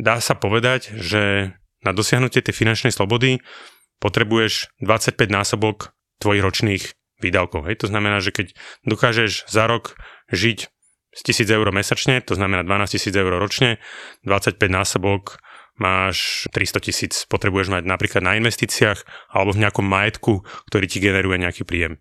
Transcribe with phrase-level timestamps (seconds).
[0.00, 1.54] dá sa povedať, že
[1.84, 3.40] na dosiahnutie tej finančnej slobody
[4.00, 6.84] potrebuješ 25 násobok tvojich ročných
[7.20, 7.68] výdavkov.
[7.68, 7.84] Hej?
[7.84, 8.56] To znamená, že keď
[8.88, 9.96] dokážeš za rok
[10.32, 10.58] žiť
[11.10, 13.70] z 1000 eur mesačne, to znamená 12 000 eur ročne,
[14.24, 15.42] 25 násobok
[15.80, 21.40] máš 300 tisíc, potrebuješ mať napríklad na investíciách alebo v nejakom majetku, ktorý ti generuje
[21.40, 22.00] nejaký príjem.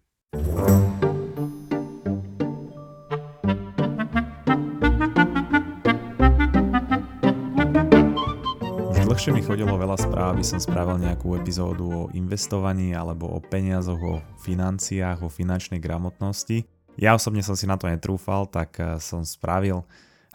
[9.19, 13.99] Dlhšie mi chodilo veľa správ, aby som spravil nejakú epizódu o investovaní alebo o peniazoch,
[13.99, 16.63] o financiách, o finančnej gramotnosti.
[16.95, 19.83] Ja osobne som si na to netrúfal, tak eh, som spravil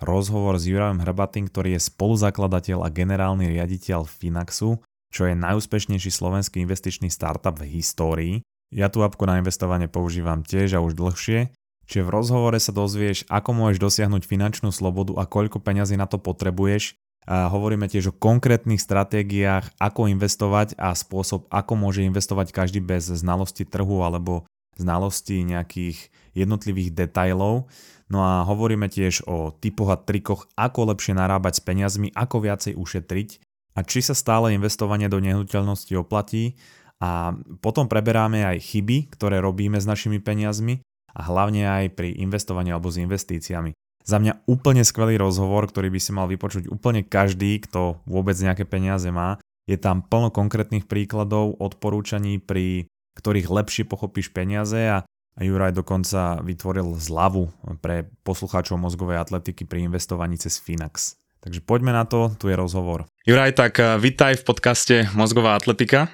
[0.05, 6.61] rozhovor s Jurajom Hrbatým, ktorý je spoluzakladateľ a generálny riaditeľ Finaxu, čo je najúspešnejší slovenský
[6.61, 8.35] investičný startup v histórii.
[8.69, 11.49] Ja tú apku na investovanie používam tiež a už dlhšie,
[11.89, 16.21] čiže v rozhovore sa dozvieš, ako môžeš dosiahnuť finančnú slobodu a koľko peňazí na to
[16.21, 22.85] potrebuješ, a hovoríme tiež o konkrétnych stratégiách, ako investovať a spôsob, ako môže investovať každý
[22.85, 24.45] bez znalosti trhu alebo
[24.77, 27.71] znalosti nejakých jednotlivých detajlov.
[28.13, 32.77] No a hovoríme tiež o typoch a trikoch, ako lepšie narábať s peniazmi, ako viacej
[32.77, 33.29] ušetriť
[33.75, 36.61] a či sa stále investovanie do nehnuteľnosti oplatí
[37.01, 37.33] a
[37.65, 42.93] potom preberáme aj chyby, ktoré robíme s našimi peniazmi a hlavne aj pri investovaní alebo
[42.93, 43.73] s investíciami.
[44.05, 48.69] Za mňa úplne skvelý rozhovor, ktorý by si mal vypočuť úplne každý, kto vôbec nejaké
[48.69, 49.41] peniaze má.
[49.65, 52.85] Je tam plno konkrétnych príkladov, odporúčaní, pri
[53.17, 57.51] ktorých lepšie pochopíš peniaze a Juraj dokonca vytvoril zľavu
[57.83, 61.19] pre poslucháčov mozgovej atletiky pri investovaní cez Finax.
[61.43, 63.05] Takže poďme na to, tu je rozhovor.
[63.27, 66.09] Juraj, tak eh, vitaj v podcaste Mozgová atletika.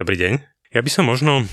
[0.00, 0.32] Dobrý deň.
[0.72, 1.46] Ja by som možno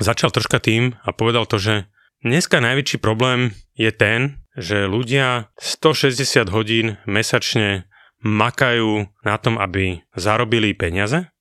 [0.00, 1.86] začal troška tým a povedal to, že
[2.24, 7.88] dneska najväčší problém je ten, že ľudia 160 hodín mesačne
[8.22, 11.32] makajú na tom, aby zarobili peniaze,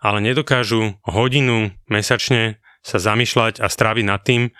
[0.00, 4.50] ale nedokážu hodinu mesačne sa zamýšľať a stráviť nad tým,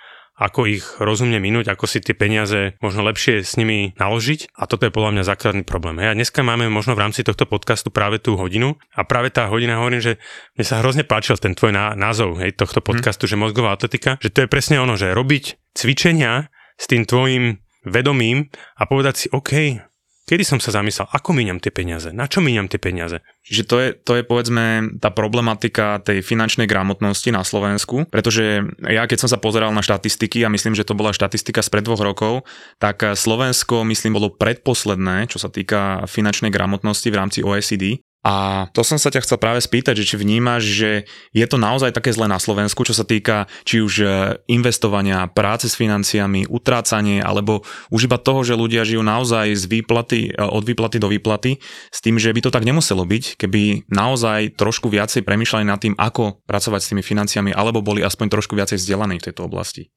[0.43, 4.89] ako ich rozumne minúť, ako si tie peniaze možno lepšie s nimi naložiť a toto
[4.89, 6.03] je podľa mňa základný problém.
[6.03, 6.09] Hej.
[6.11, 9.79] A dneska máme možno v rámci tohto podcastu práve tú hodinu a práve tá hodina
[9.79, 10.13] hovorím, že
[10.59, 13.33] mne sa hrozne páčil ten tvoj názov hej, tohto podcastu, hmm.
[13.33, 18.51] že mozgová atletika, že to je presne ono, že robiť cvičenia s tým tvojim vedomím
[18.79, 19.79] a povedať si, OK,
[20.23, 23.21] kedy som sa zamyslel, ako míňam tie peniaze, na čo míňam tie peniaze.
[23.43, 29.03] Čiže to je, to je povedzme tá problematika tej finančnej gramotnosti na Slovensku, pretože ja
[29.05, 32.01] keď som sa pozeral na štatistiky a myslím, že to bola štatistika z pred dvoch
[32.01, 32.47] rokov,
[32.79, 38.87] tak Slovensko myslím bolo predposledné, čo sa týka finančnej gramotnosti v rámci OECD a to
[38.87, 40.91] som sa ťa chcel práve spýtať, že či vnímaš, že
[41.35, 44.07] je to naozaj také zlé na Slovensku, čo sa týka či už e,
[44.47, 50.21] investovania, práce s financiami, utrácanie, alebo už iba toho, že ľudia žijú naozaj z výplaty,
[50.31, 51.59] e, od výplaty do výplaty,
[51.91, 55.99] s tým, že by to tak nemuselo byť, keby naozaj trošku viacej premyšľali nad tým,
[55.99, 59.91] ako pracovať s tými financiami, alebo boli aspoň trošku viacej vzdelaní v tejto oblasti.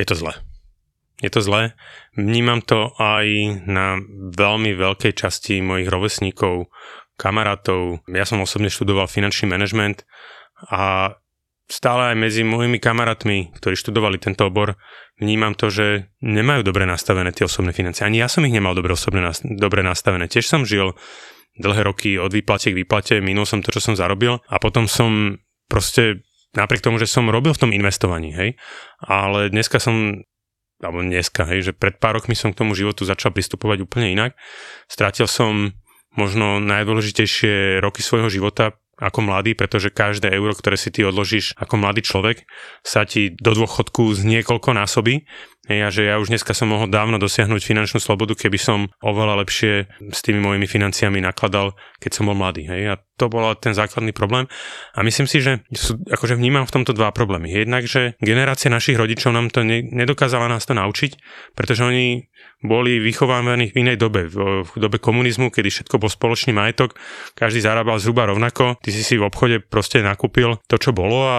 [0.00, 0.32] Je to zlé.
[1.20, 1.76] Je to zlé.
[2.16, 3.24] Vnímam to aj
[3.68, 4.00] na
[4.32, 6.68] veľmi veľkej časti mojich rovesníkov,
[7.16, 8.04] kamarátov.
[8.12, 10.04] Ja som osobne študoval finančný manažment
[10.68, 11.16] a
[11.66, 14.78] stále aj medzi mojimi kamarátmi, ktorí študovali tento obor,
[15.18, 18.06] vnímam to, že nemajú dobre nastavené tie osobné financie.
[18.06, 20.30] Ani ja som ich nemal dobre, osobne, dobre nastavené.
[20.30, 20.94] Tiež som žil
[21.56, 25.40] dlhé roky od výplate k výplate, minul som to, čo som zarobil a potom som
[25.66, 26.22] proste
[26.52, 28.50] napriek tomu, že som robil v tom investovaní, hej,
[29.02, 30.24] ale dneska som
[30.76, 34.36] alebo dneska, hej, že pred pár rokmi som k tomu životu začal pristupovať úplne inak.
[34.92, 35.72] Strátil som
[36.16, 41.76] možno najdôležitejšie roky svojho života ako mladý, pretože každé euro, ktoré si ty odložíš ako
[41.76, 42.48] mladý človek,
[42.80, 45.28] sa ti do dôchodku z niekoľko násobí.
[45.66, 49.42] Hej, a že ja už dneska som mohol dávno dosiahnuť finančnú slobodu, keby som oveľa
[49.42, 52.70] lepšie s tými mojimi financiami nakladal, keď som bol mladý.
[52.70, 52.82] Hej.
[52.86, 54.46] A to bol ten základný problém.
[54.94, 57.50] A myslím si, že sú, akože vnímam v tomto dva problémy.
[57.50, 61.18] Jednak, že generácia našich rodičov nám to ne, nedokázala nás to naučiť,
[61.58, 62.30] pretože oni
[62.62, 66.94] boli vychovávaní v inej dobe, v, dobe komunizmu, kedy všetko bol spoločný majetok,
[67.34, 71.38] každý zarábal zhruba rovnako, ty si si v obchode proste nakúpil to, čo bolo a,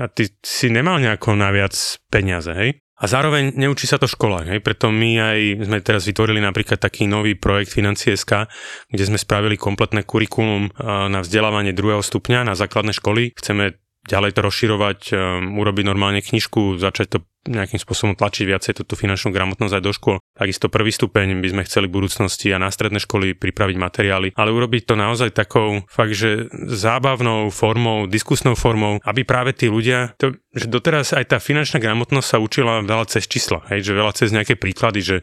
[0.00, 1.74] a ty si nemal nejako naviac
[2.10, 2.80] peniaze, hej?
[2.98, 4.58] A zároveň neučí sa to škola, hej?
[4.58, 5.38] preto my aj
[5.70, 8.50] sme teraz vytvorili napríklad taký nový projekt Financie.sk,
[8.90, 13.38] kde sme spravili kompletné kurikulum na vzdelávanie druhého stupňa na základné školy.
[13.38, 13.78] Chceme
[14.08, 17.18] ďalej to rozširovať, um, urobiť normálne knižku, začať to
[17.48, 20.16] nejakým spôsobom tlačiť viacej túto finančnú gramotnosť aj do škôl.
[20.36, 24.50] Takisto prvý stupeň by sme chceli v budúcnosti a na stredné školy pripraviť materiály, ale
[24.52, 30.36] urobiť to naozaj takou fakt, že zábavnou formou, diskusnou formou, aby práve tí ľudia, to,
[30.52, 34.28] že doteraz aj tá finančná gramotnosť sa učila veľa cez čísla, hej, že veľa cez
[34.30, 35.16] nejaké príklady, že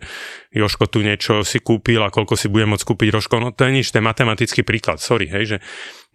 [0.56, 3.72] Joško tu niečo si kúpil a koľko si bude môcť kúpiť Roško, no to je
[3.76, 5.58] nič, to je matematický príklad, sorry, hej, že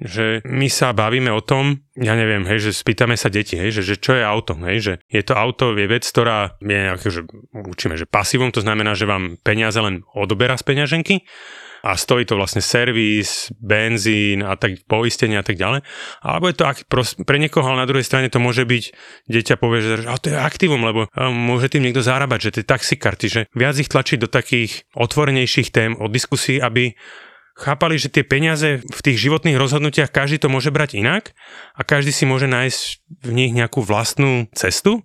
[0.00, 3.82] že my sa bavíme o tom, ja neviem, hej, že spýtame sa deti, hej, že,
[3.84, 7.28] že čo je auto, hej, že je to auto, je vec, ktorá je nejaké, že
[7.52, 11.28] učíme, že pasívom, to znamená, že vám peniaze len odoberá z peňaženky
[11.80, 15.80] a stojí to vlastne servis, benzín a tak poistenie a tak ďalej.
[16.20, 16.78] Alebo je to ak,
[17.24, 18.84] pre niekoho, ale na druhej strane to môže byť,
[19.28, 22.68] dieťa povie, že a to je aktívum, lebo môže tým niekto zarábať, že to je
[22.68, 26.92] taxikarty, že viac ich tlačiť do takých otvorenejších tém o diskusii, aby
[27.60, 31.36] chápali, že tie peniaze v tých životných rozhodnutiach každý to môže brať inak
[31.76, 32.80] a každý si môže nájsť
[33.20, 35.04] v nich nejakú vlastnú cestu.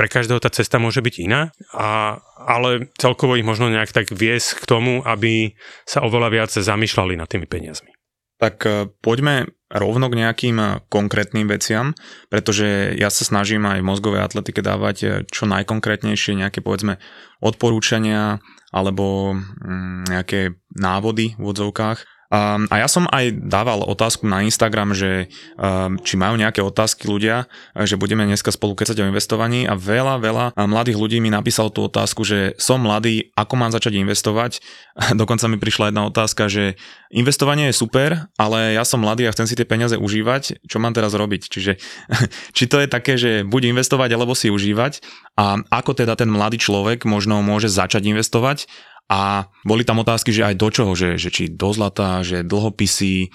[0.00, 4.64] Pre každého tá cesta môže byť iná, a, ale celkovo ich možno nejak tak viesť
[4.64, 5.52] k tomu, aby
[5.84, 7.92] sa oveľa viac zamýšľali nad tými peniazmi.
[8.40, 11.96] Tak e, poďme rovno k nejakým e, konkrétnym veciam,
[12.28, 17.00] pretože ja sa snažím aj v mozgovej atletike dávať e, čo najkonkrétnejšie nejaké povedzme
[17.40, 18.38] odporúčania
[18.72, 22.21] alebo mm, nejaké návody v odzovkách.
[22.32, 25.28] Um, a ja som aj dával otázku na Instagram, že
[25.60, 27.44] um, či majú nejaké otázky ľudia,
[27.76, 31.84] že budeme dneska spolu kecať o investovaní a veľa, veľa mladých ľudí mi napísalo tú
[31.84, 34.64] otázku, že som mladý, ako mám začať investovať.
[35.20, 36.80] Dokonca mi prišla jedna otázka, že
[37.12, 40.96] investovanie je super, ale ja som mladý a chcem si tie peniaze užívať, čo mám
[40.96, 41.52] teraz robiť?
[41.52, 41.72] Čiže
[42.56, 45.04] či to je také, že buď investovať alebo si užívať
[45.36, 48.64] a ako teda ten mladý človek možno môže začať investovať
[49.10, 53.32] a boli tam otázky, že aj do čoho, že, že či do zlata, že dlhopisy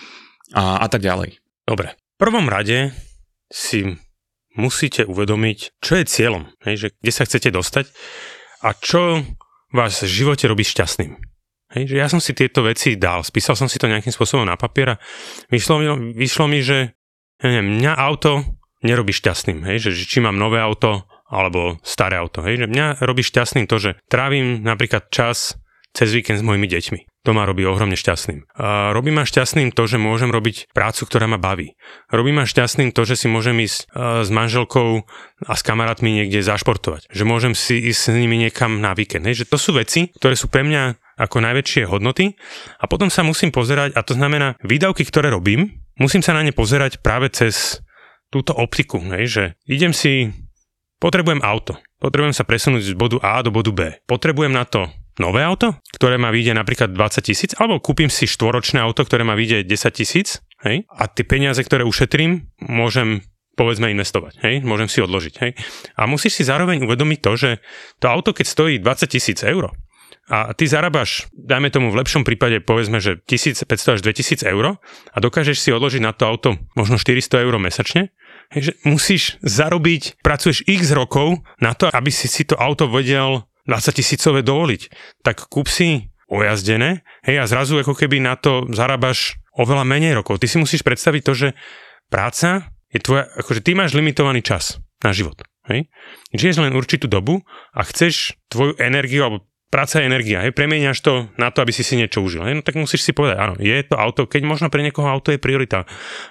[0.55, 1.37] a, a tak ďalej.
[1.67, 1.99] Dobre.
[2.17, 2.95] V prvom rade
[3.51, 3.97] si
[4.57, 7.85] musíte uvedomiť, čo je cieľom, hej, že kde sa chcete dostať
[8.65, 9.21] a čo
[9.69, 11.13] vás v živote robí šťastným.
[11.77, 14.55] Hej, že ja som si tieto veci dal, spísal som si to nejakým spôsobom na
[14.55, 15.01] papier a
[15.51, 16.95] vyšlo mi, vyšlo mi že
[17.37, 22.15] ja neviem, mňa auto nerobí šťastným, hej, že, že či mám nové auto alebo staré
[22.17, 22.43] auto.
[22.43, 22.63] Hej?
[22.63, 25.59] Že mňa robí šťastným to, že trávim napríklad čas
[25.95, 27.25] cez víkend s mojimi deťmi.
[27.25, 28.47] To ma robí ohromne šťastným.
[28.55, 31.75] A robí ma šťastným to, že môžem robiť prácu, ktorá ma baví.
[32.07, 35.03] Robí ma šťastným to, že si môžem ísť s manželkou
[35.43, 37.11] a s kamarátmi niekde zašportovať.
[37.11, 39.27] Že môžem si ísť s nimi niekam na víkend.
[39.27, 39.43] Hej?
[39.43, 42.37] Že to sú veci, ktoré sú pre mňa ako najväčšie hodnoty
[42.77, 46.53] a potom sa musím pozerať, a to znamená výdavky, ktoré robím, musím sa na ne
[46.53, 47.81] pozerať práve cez
[48.29, 50.29] túto optiku, hej, že idem si
[50.97, 51.77] Potrebujem auto.
[52.01, 53.81] Potrebujem sa presunúť z bodu A do bodu B.
[54.09, 54.89] Potrebujem na to
[55.21, 59.37] nové auto, ktoré ma vyjde napríklad 20 tisíc, alebo kúpim si štvoročné auto, ktoré ma
[59.37, 63.21] vyjde 10 tisíc, hej, a tie peniaze, ktoré ušetrím, môžem
[63.57, 65.51] povedzme investovať, hej, môžem si odložiť, hej.
[65.97, 67.49] A musíš si zároveň uvedomiť to, že
[67.97, 69.73] to auto, keď stojí 20 tisíc eur,
[70.27, 74.75] a ty zarábaš, dajme tomu v lepšom prípade, povedzme, že 1500 až 2000 eur
[75.15, 78.11] a dokážeš si odložiť na to auto možno 400 eur mesačne,
[78.47, 83.99] Že musíš zarobiť, pracuješ x rokov na to, aby si si to auto vedel 20
[83.99, 84.81] tisícové dovoliť.
[85.23, 90.43] Tak kúp si ojazdené, hej, a zrazu ako keby na to zarábaš oveľa menej rokov.
[90.43, 91.47] Ty si musíš predstaviť to, že
[92.11, 95.39] práca je tvoja, akože ty máš limitovaný čas na život.
[95.67, 95.87] Hej?
[96.35, 97.43] Žiješ len určitú dobu
[97.75, 101.83] a chceš tvoju energiu alebo práca je energia, hej, premieňaš to na to, aby si
[101.83, 102.47] si niečo užil.
[102.47, 105.35] Hej, no tak musíš si povedať, áno, je to auto, keď možno pre niekoho auto
[105.35, 105.83] je priorita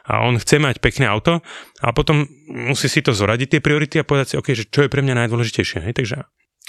[0.09, 1.45] a on chce mať pekné auto
[1.85, 4.93] a potom musí si to zoradiť tie priority a povedať si, OK, že čo je
[4.93, 5.85] pre mňa najdôležitejšie.
[5.85, 6.25] Hej, takže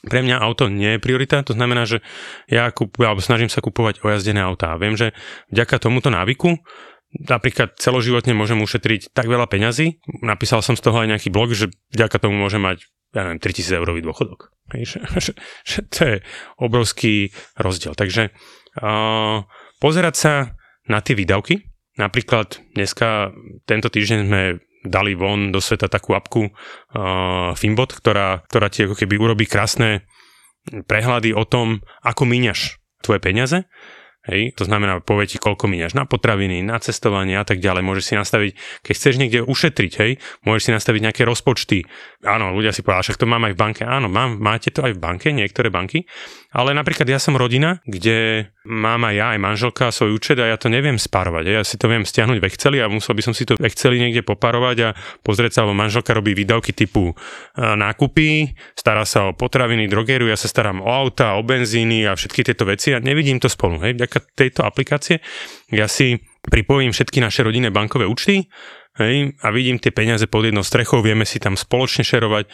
[0.06, 2.06] pre mňa auto nie je priorita, to znamená, že
[2.46, 4.78] ja kupujem, alebo snažím sa kupovať ojazdené autá.
[4.78, 5.18] Viem, že
[5.50, 6.62] vďaka tomuto návyku
[7.08, 10.04] napríklad celoživotne môžem ušetriť tak veľa peňazí.
[10.22, 12.84] Napísal som z toho aj nejaký blog, že vďaka tomu môžem mať
[13.16, 14.52] ja neviem, 3000 eurový dôchodok.
[14.72, 15.32] Že, že,
[15.64, 16.16] že to je
[16.60, 17.96] obrovský rozdiel.
[17.96, 18.32] Takže
[18.84, 19.48] uh,
[19.80, 20.34] pozerať sa
[20.88, 21.64] na tie výdavky.
[21.98, 23.34] Napríklad dneska,
[23.66, 24.42] tento týždeň sme
[24.86, 30.06] dali von do sveta takú apku uh, Finbot, ktorá, ktorá ti ako keby urobí krásne
[30.68, 33.66] prehľady o tom, ako míňaš tvoje peniaze
[34.28, 37.84] Hej, to znamená, povie ti, koľko miniaš na potraviny, na cestovanie a tak ďalej.
[37.84, 38.52] Môžeš si nastaviť,
[38.84, 40.12] keď chceš niekde ušetriť, hej,
[40.44, 41.88] môžeš si nastaviť nejaké rozpočty.
[42.28, 43.84] Áno, ľudia si povedia, však to mám aj v banke.
[43.88, 46.04] Áno, mám, máte to aj v banke, niektoré banky.
[46.58, 50.58] Ale napríklad ja som rodina, kde mám aj ja, aj manželka svoj účet a ja
[50.58, 51.46] to neviem spárovať.
[51.46, 54.02] Ja si to viem stiahnuť v Exceli a musel by som si to v Exceli
[54.02, 54.90] niekde poparovať a
[55.22, 57.16] pozrieť sa, lebo manželka robí výdavky typu e,
[57.62, 62.42] nákupy, stará sa o potraviny, drogériu, ja sa starám o auta, o benzíny a všetky
[62.42, 63.78] tieto veci a nevidím to spolu.
[63.86, 64.02] Hej.
[64.02, 65.22] Vďaka tejto aplikácie
[65.70, 68.48] ja si pripojím všetky naše rodinné bankové účty
[68.98, 72.46] hej, a vidím tie peniaze pod jednou strechou, vieme si tam spoločne šerovať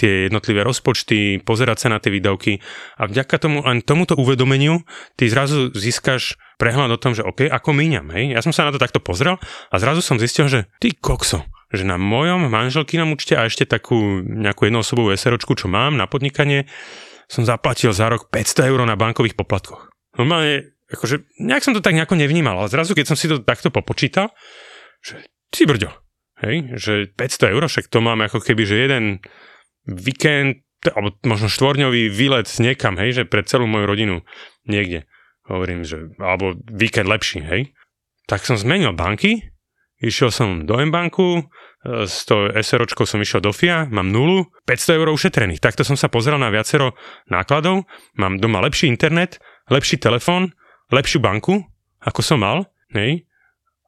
[0.00, 2.58] tie jednotlivé rozpočty, pozerať sa na tie výdavky
[2.96, 4.82] a vďaka tomu, len tomuto uvedomeniu
[5.14, 8.36] ty zrazu získaš prehľad o tom, že OK, ako míňam, hej.
[8.36, 9.40] Ja som sa na to takto pozrel
[9.72, 14.24] a zrazu som zistil, že ty kokso, že na mojom manželkynom účte a ešte takú
[14.24, 16.68] nejakú jednoosobovú SROčku, čo mám na podnikanie,
[17.30, 19.86] som zaplatil za rok 500 eur na bankových poplatkoch.
[20.18, 23.70] Normálne, akože nejak som to tak nejako nevnímal, ale zrazu, keď som si to takto
[23.70, 24.34] popočítal,
[24.98, 25.90] že si brďo,
[26.46, 29.04] hej, že 500 eur, však to mám ako keby, že jeden
[29.86, 34.16] víkend, alebo možno štvorňový výlet niekam, hej, že pre celú moju rodinu
[34.64, 35.04] niekde.
[35.50, 37.74] Hovorím, že, alebo víkend lepší, hej.
[38.30, 39.50] Tak som zmenil banky,
[39.98, 44.96] išiel som do M-banku, e, s tou SROčkou som išiel do FIA, mám nulu, 500
[44.96, 45.58] eur ušetrených.
[45.58, 46.94] Takto som sa pozrel na viacero
[47.26, 50.54] nákladov, mám doma lepší internet, lepší telefón,
[50.94, 51.66] lepšiu banku,
[52.00, 53.26] ako som mal, hej,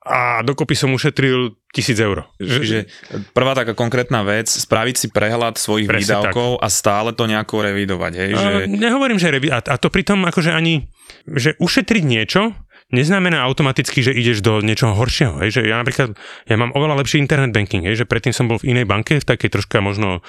[0.03, 2.27] a dokopy som ušetril tisíc eur.
[2.43, 2.91] Čiže
[3.31, 6.63] prvá taká konkrétna vec, spraviť si prehľad svojich Presne výdavkov tak.
[6.63, 8.13] a stále to nejako revidovať.
[8.19, 8.51] Hej, že...
[8.67, 10.91] Nehovorím, že revi- a, a to pritom akože ani,
[11.31, 12.51] že ušetriť niečo,
[12.93, 15.41] neznamená automaticky, že ideš do niečoho horšieho.
[15.43, 15.59] Hej?
[15.59, 18.05] Že ja napríklad, ja mám oveľa lepší internet banking, hej?
[18.05, 20.21] že predtým som bol v inej banke, v takej troška možno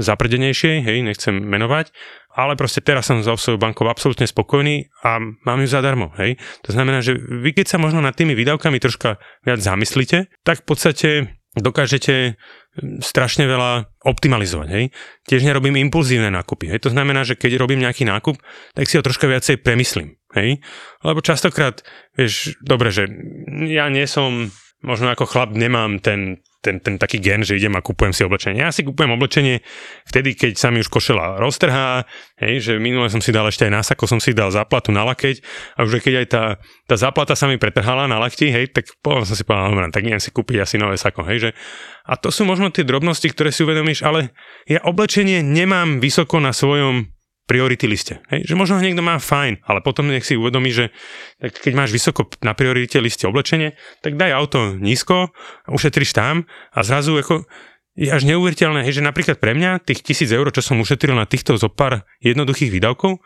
[0.00, 1.92] zaprdenejšej, hej, nechcem menovať,
[2.36, 6.12] ale proste teraz som so svojou bankou absolútne spokojný a mám ju zadarmo.
[6.20, 6.36] Hej?
[6.68, 10.66] To znamená, že vy keď sa možno nad tými výdavkami troška viac zamyslíte, tak v
[10.68, 11.08] podstate
[11.56, 14.68] dokážete hm, strašne veľa optimalizovať.
[14.68, 14.84] Hej?
[15.24, 16.68] Tiež nerobím impulzívne nákupy.
[16.68, 16.84] Hej?
[16.84, 18.36] To znamená, že keď robím nejaký nákup,
[18.76, 20.20] tak si ho troška viacej premyslím.
[20.36, 20.60] Hej?
[21.00, 21.80] Lebo častokrát,
[22.12, 23.08] vieš, dobre, že
[23.72, 24.52] ja nie som,
[24.84, 28.66] možno ako chlap nemám ten ten, ten taký gen, že idem a kupujem si oblečenie.
[28.66, 29.62] Ja si kupujem oblečenie
[30.10, 32.02] vtedy, keď sa mi už košela roztrhá,
[32.42, 35.06] hej, že minule som si dal ešte aj na sako, som si dal záplatu na
[35.06, 35.46] lakeť
[35.78, 36.42] a už keď aj tá,
[36.90, 40.18] tá záplata sa mi pretrhala na lakti, hej, tak potom som si povedal, tak idem
[40.18, 41.50] si kúpiť asi nové sako, hej, že
[42.06, 44.34] a to sú možno tie drobnosti, ktoré si uvedomíš, ale
[44.66, 47.15] ja oblečenie nemám vysoko na svojom
[47.46, 48.18] priority liste.
[48.28, 48.50] Hej?
[48.50, 50.90] Že možno niekto má fajn, ale potom nech si uvedomí, že
[51.38, 55.30] keď máš vysoko na priorite liste oblečenie, tak daj auto nízko,
[55.70, 57.46] ušetríš tam a zrazu ako
[57.96, 61.24] je až neuveriteľné, hej, že napríklad pre mňa tých tisíc eur, čo som ušetril na
[61.24, 63.24] týchto zo pár jednoduchých výdavkov,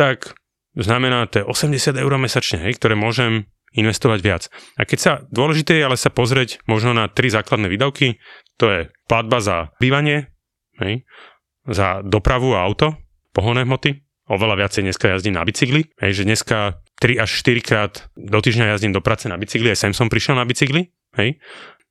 [0.00, 0.32] tak
[0.72, 3.44] znamená to 80 eur mesačne, hej, ktoré môžem
[3.76, 4.42] investovať viac.
[4.80, 8.16] A keď sa dôležité je ale sa pozrieť možno na tri základné výdavky,
[8.56, 10.32] to je platba za bývanie,
[10.80, 11.04] hej,
[11.68, 12.96] za dopravu a auto,
[13.38, 14.02] pohonné hmoty.
[14.26, 15.86] Oveľa viacej dneska jazdím na bicykli.
[16.02, 19.78] Hej, že dneska 3 až 4 krát do týždňa jazdím do práce na bicykli, aj
[19.78, 20.90] sem som prišiel na bicykli.
[21.14, 21.38] Hej.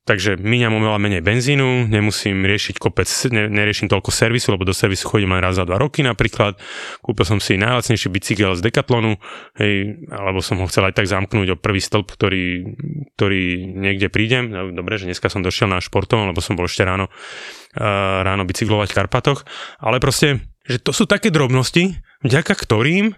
[0.08, 5.04] Takže míňam oveľa menej benzínu, nemusím riešiť kopec, ne, neriešim toľko servisu, lebo do servisu
[5.04, 6.56] chodím aj raz za dva roky napríklad.
[7.04, 9.20] Kúpil som si najlacnejší bicykel z Decathlonu,
[9.60, 12.72] hej, alebo som ho chcel aj tak zamknúť o prvý stĺp, ktorý,
[13.20, 14.48] ktorý niekde prídem.
[14.48, 18.48] No, dobre, že dneska som došiel na športovom, lebo som bol ešte ráno, uh, ráno
[18.48, 19.44] bicyklovať v Karpatoch,
[19.84, 23.16] ale proste že to sú také drobnosti, vďaka ktorým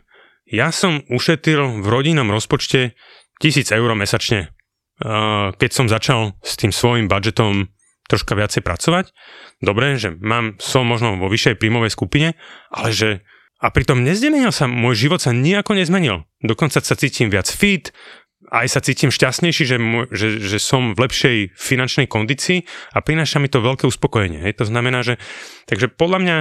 [0.49, 2.97] ja som ušetril v rodinnom rozpočte
[3.37, 4.49] 1000 eur mesačne,
[5.55, 7.69] keď som začal s tým svojim budžetom
[8.09, 9.13] troška viacej pracovať.
[9.61, 12.33] Dobre, že mám, som možno vo vyššej príjmovej skupine,
[12.73, 13.09] ale že
[13.59, 16.25] a pritom nezmenil sa, môj život sa nejako nezmenil.
[16.39, 17.91] Dokonca sa cítim viac fit,
[18.49, 19.77] aj sa cítim šťastnejší, že,
[20.15, 22.65] že, že som v lepšej finančnej kondícii
[22.95, 24.41] a prináša mi to veľké uspokojenie.
[24.41, 24.63] Hej.
[24.63, 25.21] To znamená, že
[25.69, 26.37] takže podľa mňa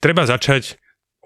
[0.00, 0.76] treba začať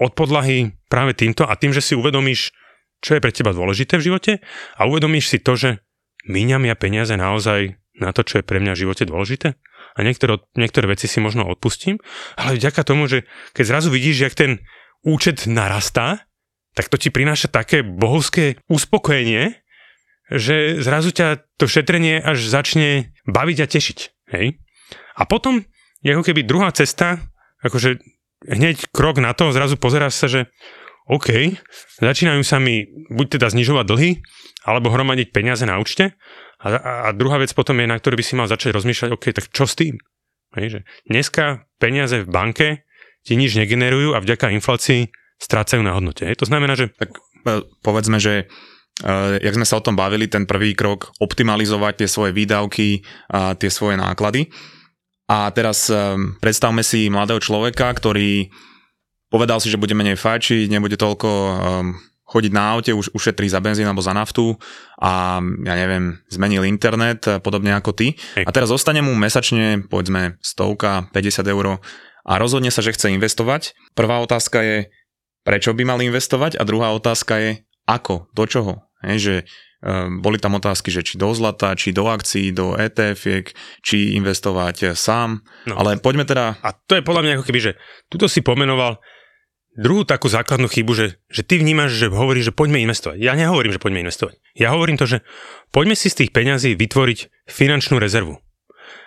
[0.00, 2.56] od podlahy práve týmto a tým, že si uvedomíš,
[3.04, 4.32] čo je pre teba dôležité v živote
[4.76, 5.84] a uvedomíš si to, že
[6.24, 9.60] míňam ja peniaze naozaj na to, čo je pre mňa v živote dôležité
[9.96, 12.00] a niektoré, niektoré veci si možno odpustím,
[12.38, 14.52] ale vďaka tomu, že keď zrazu vidíš, jak ten
[15.04, 16.24] účet narastá,
[16.72, 19.58] tak to ti prináša také bohovské uspokojenie,
[20.30, 23.98] že zrazu ťa to šetrenie až začne baviť a tešiť.
[24.30, 24.62] Hej?
[25.18, 25.66] A potom
[26.00, 27.18] ako keby druhá cesta,
[27.60, 27.98] akože
[28.48, 30.40] hneď krok na to, zrazu pozeráš sa, že
[31.10, 31.58] OK,
[31.98, 34.10] začínajú sa mi buď teda znižovať dlhy,
[34.62, 36.14] alebo hromadiť peniaze na účte.
[36.60, 39.50] A, a druhá vec potom je, na ktorú by si mal začať rozmýšľať, OK, tak
[39.50, 39.98] čo s tým?
[40.54, 42.68] Hej, že dneska peniaze v banke
[43.26, 46.28] ti nič negenerujú a vďaka inflácii strácajú na hodnote.
[46.28, 46.42] Hej.
[46.44, 46.92] To znamená, že...
[46.94, 48.46] Tak e, povedzme, že
[49.00, 53.00] Uh, jak sme sa o tom bavili, ten prvý krok, optimalizovať tie svoje výdavky
[53.32, 54.52] a tie svoje náklady.
[55.30, 58.50] A teraz um, predstavme si mladého človeka, ktorý
[59.30, 61.94] povedal si, že bude menej fajčiť, nebude toľko um,
[62.26, 64.58] chodiť na aute, už ušetrí za benzín alebo za naftu
[64.98, 68.18] a ja neviem, zmenil internet, podobne ako ty.
[68.38, 68.46] Hej.
[68.46, 71.82] A teraz zostane mu mesačne, povedzme, stovka, 50 eur
[72.26, 73.74] a rozhodne sa, že chce investovať.
[73.98, 74.76] Prvá otázka je,
[75.42, 77.50] prečo by mal investovať a druhá otázka je,
[77.86, 78.72] ako, do čoho.
[79.02, 79.34] Hej, že
[80.20, 83.24] boli tam otázky, že či do zlata, či do akcií, do etf
[83.80, 85.40] či investovať sám.
[85.64, 85.74] No.
[85.80, 86.60] Ale poďme teda...
[86.60, 87.72] A to je podľa mňa ako keby, že
[88.12, 89.00] tuto si pomenoval
[89.80, 93.16] druhú takú základnú chybu, že, že ty vnímaš, že hovoríš, že poďme investovať.
[93.22, 94.36] Ja nehovorím, že poďme investovať.
[94.52, 95.24] Ja hovorím to, že
[95.72, 98.36] poďme si z tých peňazí vytvoriť finančnú rezervu.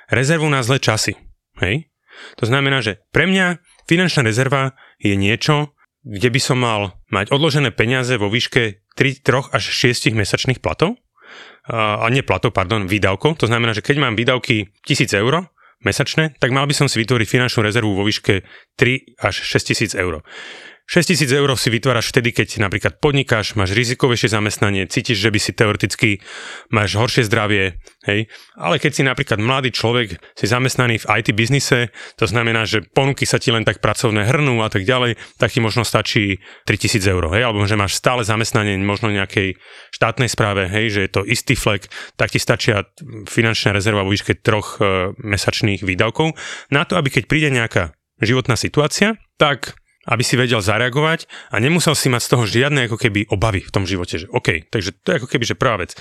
[0.09, 1.13] Rezervu na zlé časy.
[1.61, 1.93] Hej?
[2.41, 7.71] To znamená, že pre mňa finančná rezerva je niečo, kde by som mal mať odložené
[7.71, 10.97] peniaze vo výške 3, 3 až 6 mesačných platov,
[11.63, 13.39] a nie platov, pardon, výdavkov.
[13.39, 15.47] To znamená, že keď mám výdavky 1000 eur
[15.83, 18.43] mesačné, tak mal by som si vytvoriť finančnú rezervu vo výške
[18.75, 20.23] 3 až 6000 eur.
[20.83, 25.51] 6000 eur si vytváraš vtedy, keď napríklad podnikáš, máš rizikovejšie zamestnanie, cítiš, že by si
[25.55, 26.09] teoreticky
[26.75, 28.27] máš horšie zdravie, hej.
[28.59, 33.23] Ale keď si napríklad mladý človek, si zamestnaný v IT biznise, to znamená, že ponuky
[33.23, 37.31] sa ti len tak pracovné hrnú a tak ďalej, tak ti možno stačí 3000 eur,
[37.31, 39.55] hej, alebo že máš stále zamestnanie možno nejakej
[39.95, 41.87] štátnej správe, hej, že je to istý flek,
[42.19, 42.83] tak ti stačia
[43.31, 46.35] finančná rezerva vo výške troch e, mesačných výdavkov.
[46.75, 51.95] Na to, aby keď príde nejaká životná situácia, tak aby si vedel zareagovať a nemusel
[51.95, 55.15] si mať z toho žiadne ako keby obavy v tom živote, že OK, takže to
[55.15, 55.95] je ako keby, že prvá vec.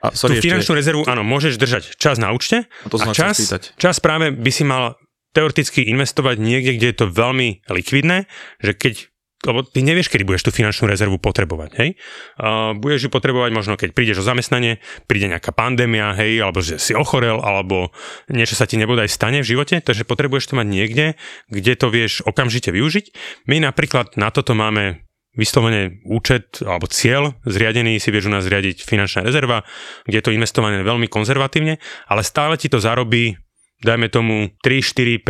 [0.00, 0.80] A sorry, Tú finančnú ešte...
[0.80, 3.36] rezervu, áno, môžeš držať čas na účte a, to a čas,
[3.76, 4.96] čas práve by si mal
[5.36, 8.26] teoreticky investovať niekde, kde je to veľmi likvidné,
[8.64, 8.94] že keď
[9.40, 11.96] lebo ty nevieš, kedy budeš tú finančnú rezervu potrebovať, hej?
[12.36, 16.76] Uh, budeš ju potrebovať možno, keď prídeš o zamestnanie, príde nejaká pandémia, hej, alebo že
[16.76, 17.88] si ochorel, alebo
[18.28, 21.06] niečo sa ti nebodaj stane v živote, takže potrebuješ to mať niekde,
[21.48, 23.16] kde to vieš okamžite využiť.
[23.48, 28.82] My napríklad na toto máme vyslovene účet alebo cieľ zriadený, si vieš u nás zriadiť
[28.82, 29.62] finančná rezerva,
[30.04, 31.78] kde je to investované veľmi konzervatívne,
[32.10, 33.38] ale stále ti to zarobí
[33.80, 35.24] dajme tomu 3-4%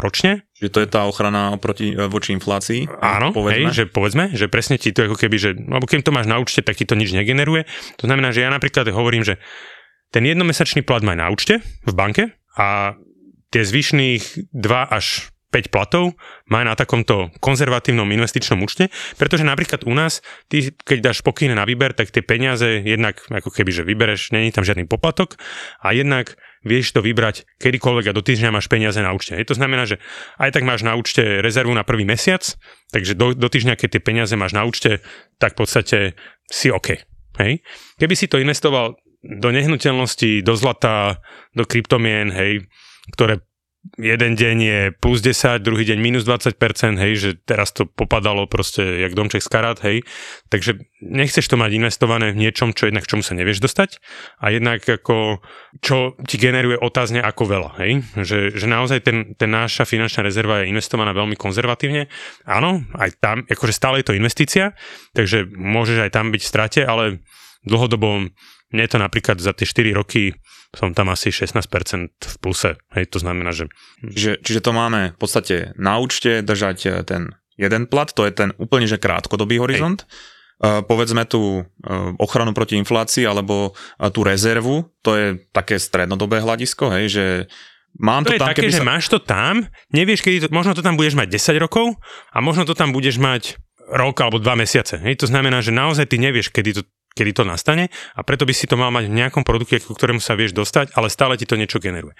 [0.00, 0.48] ročne.
[0.64, 2.88] Že to je tá ochrana oproti, e, voči inflácii?
[3.04, 3.68] Áno, povedzme.
[3.68, 6.40] Hej, že povedzme, že presne ti to ako keby, že, alebo keď to máš na
[6.40, 7.68] účte, tak ti to nič negeneruje.
[8.00, 9.36] To znamená, že ja napríklad hovorím, že
[10.08, 12.96] ten jednomesačný plat maj na účte v banke a
[13.52, 16.18] tie zvyšných 2 až 5 platov
[16.50, 20.18] má na takomto konzervatívnom investičnom účte, pretože napríklad u nás,
[20.50, 24.50] ty keď dáš pokyn na výber, tak tie peniaze jednak ako keby, že vybereš, není
[24.50, 25.38] tam žiadny poplatok
[25.78, 29.36] a jednak vieš to vybrať kedykoľvek a do týždňa máš peniaze na účte.
[29.36, 30.00] To znamená, že
[30.40, 32.42] aj tak máš na účte rezervu na prvý mesiac,
[32.90, 35.04] takže do, do týždňa, keď tie peniaze máš na účte,
[35.38, 35.98] tak v podstate
[36.48, 36.98] si OK.
[37.38, 37.60] Hej?
[38.00, 41.20] Keby si to investoval do nehnuteľnosti, do zlata,
[41.56, 42.68] do kryptomien, hej,
[43.16, 43.40] ktoré
[44.00, 46.56] jeden deň je plus 10, druhý deň minus 20%,
[46.96, 50.02] hej, že teraz to popadalo proste jak domček z karát, hej.
[50.48, 54.00] Takže nechceš to mať investované v niečom, čo jednak čomu sa nevieš dostať
[54.40, 55.44] a jednak ako,
[55.84, 58.02] čo ti generuje otázne ako veľa, hej.
[58.16, 62.08] Že, že naozaj ten, ten náša finančná rezerva je investovaná veľmi konzervatívne.
[62.48, 64.72] Áno, aj tam, akože stále je to investícia,
[65.12, 67.20] takže môžeš aj tam byť v strate, ale
[67.64, 68.30] dlhodobo
[68.74, 70.34] mne to napríklad za tie 4 roky
[70.74, 71.62] som tam asi 16%
[72.10, 72.74] v pluse.
[72.98, 73.70] Hej, to znamená, že...
[74.02, 77.22] Čiže, čiže to máme v podstate na účte držať eh, ten
[77.54, 80.02] jeden plat, to je ten úplne že krátkodobý horizont.
[80.62, 86.38] Uh, povedzme tú uh, ochranu proti inflácii alebo uh, tú rezervu, to je také strednodobé
[86.38, 87.24] hľadisko, hej, že
[87.94, 88.86] Mám to, to je tam, také, že sa...
[88.86, 91.94] máš to tam, nevieš, kedy to, možno to tam budeš mať 10 rokov
[92.34, 93.54] a možno to tam budeš mať
[93.86, 94.98] rok alebo dva mesiace.
[94.98, 95.22] Hej?
[95.22, 96.82] To znamená, že naozaj ty nevieš, kedy to
[97.14, 100.18] kedy to nastane a preto by si to mal mať v nejakom produkte, ku ktorému
[100.18, 102.14] sa vieš dostať, ale stále ti to niečo generuje.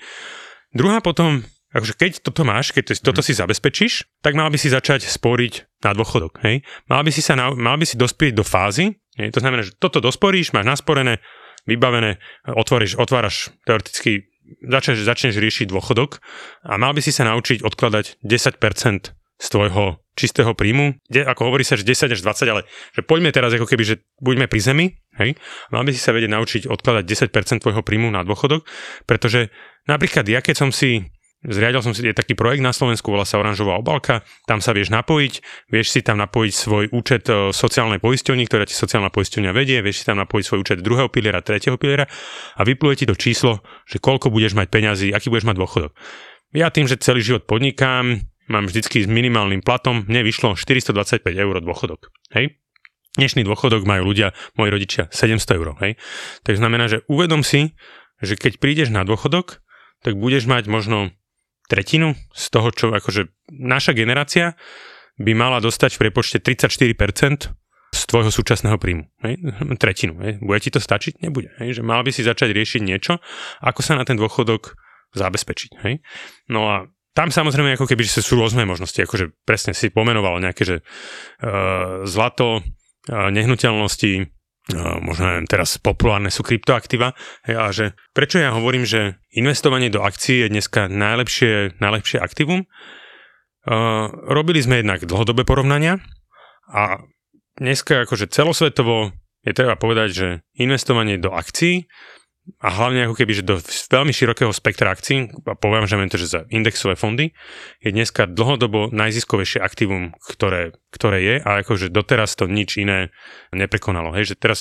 [0.74, 1.42] Druhá potom,
[1.74, 5.94] akože keď toto máš, keď toto si zabezpečíš, tak mal by si začať sporiť na
[5.94, 6.42] dôchodok.
[6.46, 6.66] Hej?
[6.90, 9.30] Mal, by si sa na, mal by si dospieť do fázy, hej?
[9.34, 11.22] to znamená, že toto dosporíš, máš nasporené,
[11.66, 14.30] vybavené, otvoríš, otváraš teoreticky,
[14.62, 16.20] začneš, začneš riešiť dôchodok
[16.68, 21.66] a mal by si sa naučiť odkladať 10% z tvojho čistého príjmu, de, ako hovorí
[21.66, 22.62] sa, že 10 až 20, ale
[22.94, 24.86] že poďme teraz ako keby, že buďme pri zemi,
[25.18, 25.34] hej,
[25.74, 28.62] mal by si sa vedieť naučiť odkladať 10% tvojho príjmu na dôchodok,
[29.10, 29.50] pretože
[29.90, 31.10] napríklad ja keď som si
[31.44, 34.88] Zriadil som si je taký projekt na Slovensku, volá sa Oranžová obalka, tam sa vieš
[34.88, 39.84] napojiť, vieš si tam napojiť svoj účet e, sociálnej poisťovny, ktorá ti sociálna poisťovňa vedie,
[39.84, 42.08] vieš si tam napojiť svoj účet druhého piliera, tretieho piliera
[42.56, 45.92] a vypluje ti to číslo, že koľko budeš mať peňazí, aký budeš mať dôchodok.
[46.56, 51.54] Ja tým, že celý život podnikám, mám vždycky s minimálnym platom, mne vyšlo 425 eur
[51.60, 52.12] dôchodok.
[52.36, 52.58] Hej?
[53.14, 55.78] Dnešný dôchodok majú ľudia, moji rodičia, 700 eur.
[55.80, 55.96] Hej?
[56.42, 57.78] Tak znamená, že uvedom si,
[58.18, 59.62] že keď prídeš na dôchodok,
[60.02, 61.14] tak budeš mať možno
[61.70, 64.58] tretinu z toho, čo akože naša generácia
[65.16, 67.54] by mala dostať v prepočte 34%
[67.94, 69.06] z tvojho súčasného príjmu.
[69.22, 69.38] Hej?
[69.78, 70.18] Tretinu.
[70.18, 70.42] Hej?
[70.42, 71.22] Bude ti to stačiť?
[71.22, 71.54] Nebude.
[71.62, 71.80] Hej?
[71.80, 73.22] Že mal by si začať riešiť niečo,
[73.62, 74.74] ako sa na ten dôchodok
[75.14, 75.70] zabezpečiť.
[75.86, 76.02] Hej?
[76.50, 80.62] No a tam samozrejme ako keby že sú rôzne možnosti, akože presne si pomenoval nejaké,
[80.66, 84.34] že uh, zlato, uh, nehnuteľnosti,
[85.04, 87.12] možno neviem, teraz populárne sú kryptoaktíva
[87.52, 92.64] a že prečo ja hovorím, že investovanie do akcií je dneska najlepšie, najlepšie aktívum.
[93.64, 96.00] Uh, robili sme jednak dlhodobé porovnania
[96.72, 97.04] a
[97.60, 99.12] dneska akože celosvetovo
[99.44, 101.84] je treba povedať, že investovanie do akcií
[102.60, 103.56] a hlavne ako keby, že do
[103.88, 107.32] veľmi širokého spektra akcií, a poviem, že to, že za indexové fondy,
[107.80, 113.08] je dneska dlhodobo najziskovejšie aktívum, ktoré, ktoré je a akože doteraz to nič iné
[113.56, 114.12] neprekonalo.
[114.12, 114.58] Hej, že teraz,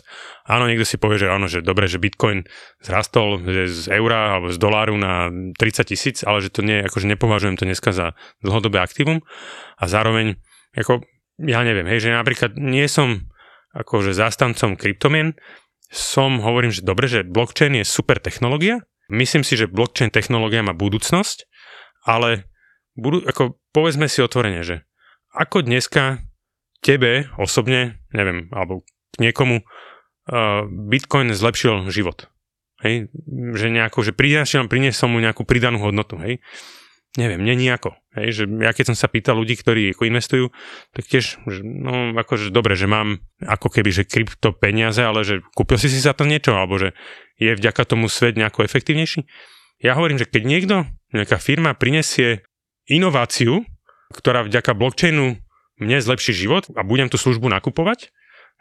[0.47, 2.47] áno, niekto si povie, že áno, že dobre, že Bitcoin
[2.79, 5.27] zrastol z eura alebo z doláru na
[5.59, 9.19] 30 tisíc, ale že to nie, akože nepovažujem to dneska za dlhodobé aktívum
[9.75, 10.39] a zároveň,
[10.71, 11.03] ako,
[11.43, 13.27] ja neviem, hej, že napríklad nie som
[13.73, 15.33] akože zástancom kryptomien,
[15.93, 18.81] som, hovorím, že dobre, že blockchain je super technológia,
[19.13, 21.45] myslím si, že blockchain technológia má budúcnosť,
[22.03, 22.49] ale
[22.97, 24.81] budú, ako povedzme si otvorene, že
[25.33, 26.25] ako dneska
[26.81, 28.85] tebe osobne, neviem, alebo
[29.17, 32.29] niekomu uh, Bitcoin zlepšil život.
[32.83, 33.09] Hej?
[33.55, 36.19] Že nejako, že priniesol, priniesol mu nejakú pridanú hodnotu.
[36.19, 36.43] Hej?
[37.17, 37.93] Neviem, nie nejako.
[38.13, 40.45] Hej, že ja keď som sa pýtal ľudí, ktorí ako investujú,
[40.93, 45.41] tak tiež, že, no akože dobre, že mám ako keby, že krypto peniaze, ale že
[45.53, 46.97] kúpil si si za to niečo, alebo že
[47.37, 49.25] je vďaka tomu svet nejako efektívnejší.
[49.81, 50.75] Ja hovorím, že keď niekto,
[51.13, 52.45] nejaká firma prinesie
[52.89, 53.65] inováciu,
[54.13, 55.37] ktorá vďaka blockchainu
[55.81, 58.13] mne zlepší život a budem tú službu nakupovať,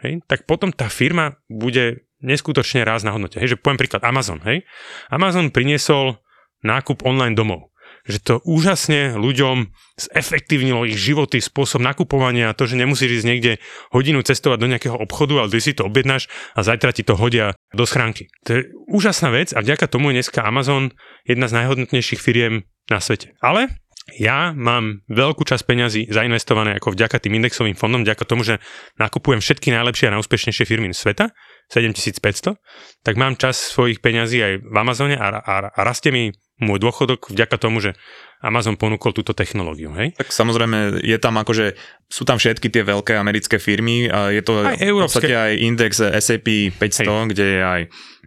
[0.04, 3.36] hej, tak potom tá firma bude neskutočne ráz na hodnote.
[3.36, 4.40] Hej, že poviem príklad Amazon.
[4.46, 4.64] Hej.
[5.10, 6.22] Amazon priniesol
[6.62, 7.71] nákup online domov
[8.06, 13.52] že to úžasne ľuďom zefektívnilo ich životy, spôsob nakupovania, to, že nemusíš ísť niekde
[13.94, 16.26] hodinu cestovať do nejakého obchodu, ale ty si to objednáš
[16.58, 18.30] a zajtra ti to hodia do schránky.
[18.46, 18.60] To je
[18.90, 20.90] úžasná vec a vďaka tomu je dneska Amazon
[21.26, 23.34] jedna z najhodnotnejších firiem na svete.
[23.38, 23.81] Ale
[24.18, 28.58] ja mám veľkú časť peňazí zainvestované ako vďaka tým indexovým fondom, vďaka tomu, že
[28.98, 31.30] nakupujem všetky najlepšie a najúspešnejšie firmy sveta,
[31.70, 32.58] 7500,
[33.06, 37.30] tak mám čas svojich peňazí aj v Amazone a, a, a rastie mi môj dôchodok
[37.30, 37.94] vďaka tomu, že
[38.42, 39.94] Amazon ponúkol túto technológiu.
[39.94, 40.18] Hej?
[40.18, 41.78] Tak samozrejme je tam akože,
[42.10, 46.02] sú tam všetky tie veľké americké firmy a je to aj v podstate aj index
[46.02, 47.26] S&P 500, Hej.
[47.34, 47.82] kde je aj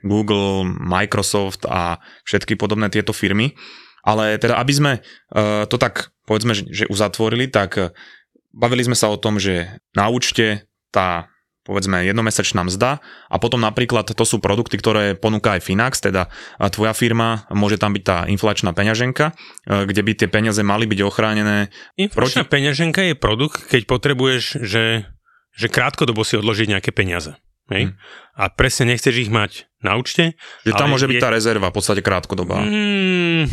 [0.08, 3.52] Google, Microsoft a všetky podobné tieto firmy.
[4.06, 7.90] Ale teda, aby sme uh, to tak, povedzme, že, že uzatvorili, tak uh,
[8.54, 11.28] bavili sme sa o tom, že na účte tá
[11.66, 16.30] povedzme jednomesačná mzda a potom napríklad to sú produkty, ktoré ponúka aj Finax, teda
[16.70, 21.02] tvoja firma, môže tam byť tá inflačná peňaženka, e, kde by tie peniaze mali byť
[21.02, 21.74] ochránené.
[21.98, 22.54] Inflačná proti...
[22.54, 25.10] peňaženka je produkt, keď potrebuješ, že,
[25.58, 27.34] že krátkodobo si odložiť nejaké peniaze.
[27.74, 27.90] Hej?
[27.90, 27.98] Hmm.
[28.38, 30.38] A presne nechceš ich mať na účte.
[30.70, 31.24] Že tam môže byť je...
[31.26, 32.62] tá rezerva, v podstate krátkodobá.
[32.62, 33.50] Hmm,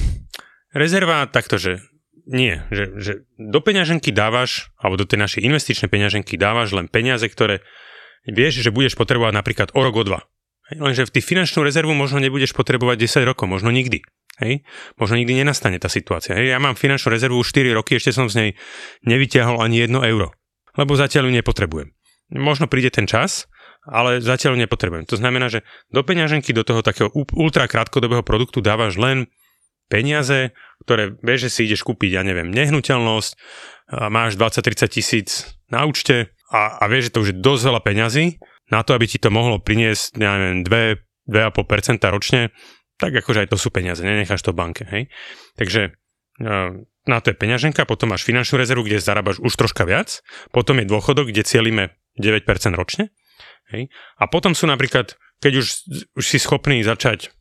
[0.72, 1.80] rezerva takto, že
[2.28, 7.26] nie, že, že do peňaženky dávaš, alebo do tej našej investičnej peňaženky dávaš len peniaze,
[7.26, 7.66] ktoré
[8.28, 10.20] vieš, že budeš potrebovať napríklad o rok, o dva.
[10.70, 14.06] Hej, lenže v tých finančnú rezervu možno nebudeš potrebovať 10 rokov, možno nikdy.
[14.38, 14.62] Hej?
[14.96, 16.38] Možno nikdy nenastane tá situácia.
[16.38, 16.54] Hej?
[16.54, 18.50] Ja mám finančnú rezervu už 4 roky, ešte som z nej
[19.02, 20.30] nevyťahol ani 1 euro.
[20.78, 21.90] Lebo zatiaľ ju nepotrebujem.
[22.32, 23.50] Možno príde ten čas,
[23.85, 25.04] ale zatiaľ ju nepotrebujem.
[25.11, 29.28] To znamená, že do peňaženky, do toho takého ultra krátkodobého produktu dávaš len
[29.92, 30.57] peniaze,
[30.88, 33.33] ktoré vieš, že si ideš kúpiť, ja neviem, nehnuteľnosť,
[34.09, 35.28] máš 20-30 tisíc
[35.68, 38.24] na účte, a, a vieš, že to už je dosť veľa peňazí
[38.68, 42.52] na to, aby ti to mohlo priniesť, ja neviem, 2, 2,5% ročne,
[43.00, 45.09] tak akože aj to sú peniaze, nenecháš to v banke, hej.
[45.57, 45.90] Takže e,
[47.09, 50.20] na to je peňaženka, potom máš finančnú rezervu, kde zarábaš už troška viac,
[50.52, 52.44] potom je dôchodok, kde cieľime 9%
[52.76, 53.12] ročne,
[53.72, 53.88] hej.
[54.20, 55.66] A potom sú napríklad, keď už,
[56.16, 57.33] už si schopný začať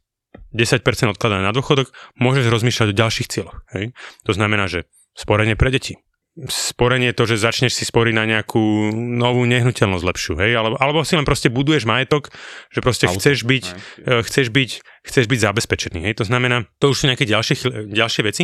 [0.51, 0.83] 10%
[1.15, 3.95] odkladať na dôchodok, môžeš rozmýšľať o ďalších cieľoch, hej.
[4.27, 5.99] To znamená, že sporenie pre deti,
[6.47, 11.19] sporenie to, že začneš si sporiť na nejakú novú nehnuteľnosť lepšiu, hej, alebo, alebo si
[11.19, 12.31] len proste buduješ majetok,
[12.71, 13.65] že proste Auto, chceš byť,
[14.07, 14.23] ne?
[14.23, 14.69] chceš byť,
[15.03, 18.43] chceš byť zabezpečený, hej, to znamená, to už sú nejaké ďalšie, ďalšie veci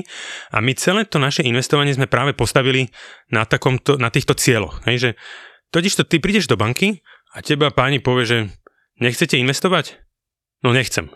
[0.52, 2.92] a my celé to naše investovanie sme práve postavili
[3.32, 5.10] na, takomto, na týchto cieľoch, hej, že
[5.72, 7.00] totiž to ty prídeš do banky
[7.32, 8.38] a teba páni povie, že
[9.00, 9.96] nechcete investovať?
[10.60, 11.08] No nechcem.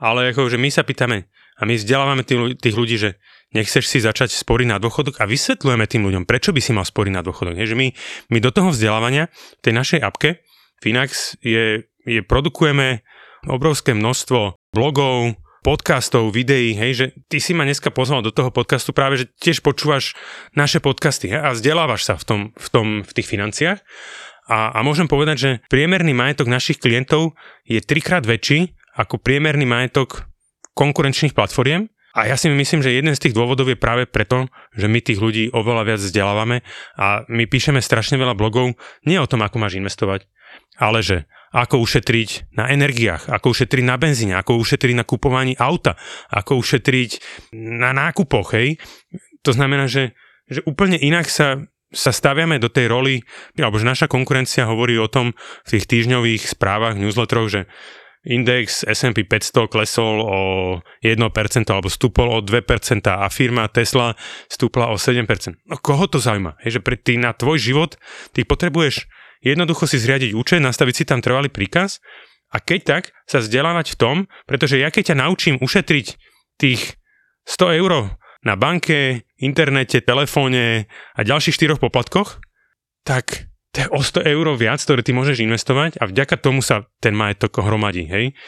[0.00, 2.26] Ale akože my sa pýtame a my vzdelávame
[2.58, 3.16] tých ľudí, že
[3.54, 7.12] nechceš si začať sporiť na dôchodok a vysvetľujeme tým ľuďom, prečo by si mal sporiť
[7.14, 7.54] na dôchodok.
[7.54, 7.94] Je, že my,
[8.34, 9.30] my do toho vzdelávania,
[9.62, 10.42] tej našej apke,
[10.82, 13.06] Finax, je, je produkujeme
[13.46, 18.92] obrovské množstvo blogov, podcastov, videí, hej, že ty si ma dneska pozval do toho podcastu
[18.92, 20.12] práve, že tiež počúvaš
[20.52, 23.80] naše podcasty hej, a vzdelávaš sa v, tom, v, tom, v tých financiách.
[24.44, 27.32] A, a môžem povedať, že priemerný majetok našich klientov
[27.64, 30.26] je trikrát väčší ako priemerný majetok
[30.74, 34.86] konkurenčných platformiem a ja si myslím, že jeden z tých dôvodov je práve preto, že
[34.86, 36.62] my tých ľudí oveľa viac vzdelávame
[36.94, 40.30] a my píšeme strašne veľa blogov nie o tom, ako máš investovať,
[40.78, 45.98] ale že ako ušetriť na energiách, ako ušetriť na benzíne, ako ušetriť na kupovaní auta,
[46.30, 47.10] ako ušetriť
[47.54, 48.78] na nákupoch, hej.
[49.46, 50.18] To znamená, že,
[50.50, 51.62] že úplne inak sa
[51.94, 53.22] sa staviame do tej roli,
[53.54, 55.30] alebo že naša konkurencia hovorí o tom
[55.62, 57.70] v tých týždňových správach, newsletteroch, že
[58.24, 60.40] index S&P 500 klesol o
[61.04, 61.20] 1%
[61.68, 64.16] alebo stúpol o 2% a firma Tesla
[64.48, 65.24] stúpla o 7%.
[65.68, 66.56] No koho to zaujíma?
[66.64, 68.00] Je, že pre ty na tvoj život
[68.32, 69.04] ty potrebuješ
[69.44, 72.00] jednoducho si zriadiť účet, nastaviť si tam trvalý príkaz
[72.48, 74.16] a keď tak sa vzdelávať v tom,
[74.48, 76.06] pretože ja keď ťa naučím ušetriť
[76.56, 76.96] tých
[77.44, 82.40] 100 eur na banke, internete, telefóne a ďalších štyroch poplatkoch,
[83.04, 86.86] tak to je o 100 eur viac, ktoré ty môžeš investovať a vďaka tomu sa
[87.02, 88.38] ten majetok hromadí, hej.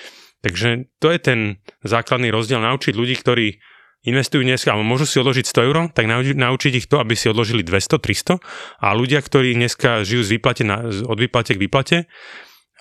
[0.47, 1.39] Takže to je ten
[1.83, 3.59] základný rozdiel, naučiť ľudí, ktorí
[4.07, 7.67] investujú dneska, alebo môžu si odložiť 100 eur, tak naučiť ich to, aby si odložili
[7.67, 8.39] 200, 300
[8.79, 11.97] a ľudia, ktorí dneska žijú z výplate na, od výplate k výplate,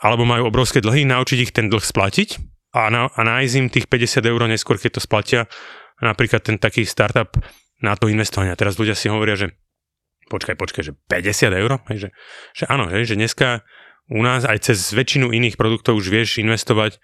[0.05, 2.37] alebo majú obrovské dlhy, naučiť ich ten dlh splatiť
[2.77, 5.49] a, na, a nájsť im tých 50 eur neskôr, keď to splatia,
[5.97, 7.33] napríklad ten taký startup
[7.81, 8.53] na to investovanie.
[8.53, 9.57] Teraz ľudia si hovoria, že
[10.29, 11.71] počkaj, počkaj, že 50 eur?
[11.91, 12.09] Hej, že,
[12.57, 13.61] že áno, hej, že dneska
[14.09, 17.01] u nás aj cez väčšinu iných produktov už vieš investovať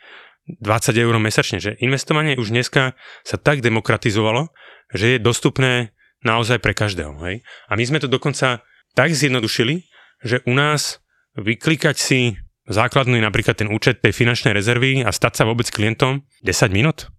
[0.61, 4.49] 20 eur mesačne, že investovanie už dneska sa tak demokratizovalo,
[4.93, 5.93] že je dostupné
[6.25, 7.17] naozaj pre každého.
[7.25, 7.45] Hej?
[7.69, 8.61] A my sme to dokonca
[8.93, 9.85] tak zjednodušili,
[10.21, 11.01] že u nás
[11.37, 12.37] vyklikať si
[12.69, 17.09] základný napríklad ten účet tej finančnej rezervy a stať sa vôbec klientom 10 minút.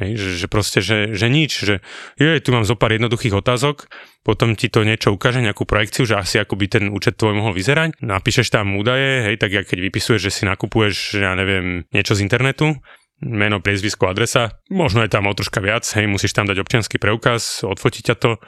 [0.00, 1.74] Hej, že, že proste, že, že nič, že
[2.16, 3.84] je, tu mám zo pár jednoduchých otázok,
[4.24, 7.52] potom ti to niečo ukáže, nejakú projekciu, že asi ako by ten účet tvoj mohol
[7.52, 12.24] vyzerať, napíšeš tam údaje, hej, tak keď vypisuješ, že si nakupuješ, ja neviem, niečo z
[12.24, 12.80] internetu,
[13.20, 17.60] meno, priezvisko, adresa, možno je tam o troška viac, hej, musíš tam dať občianský preukaz,
[17.68, 18.40] odfotiť ťa to,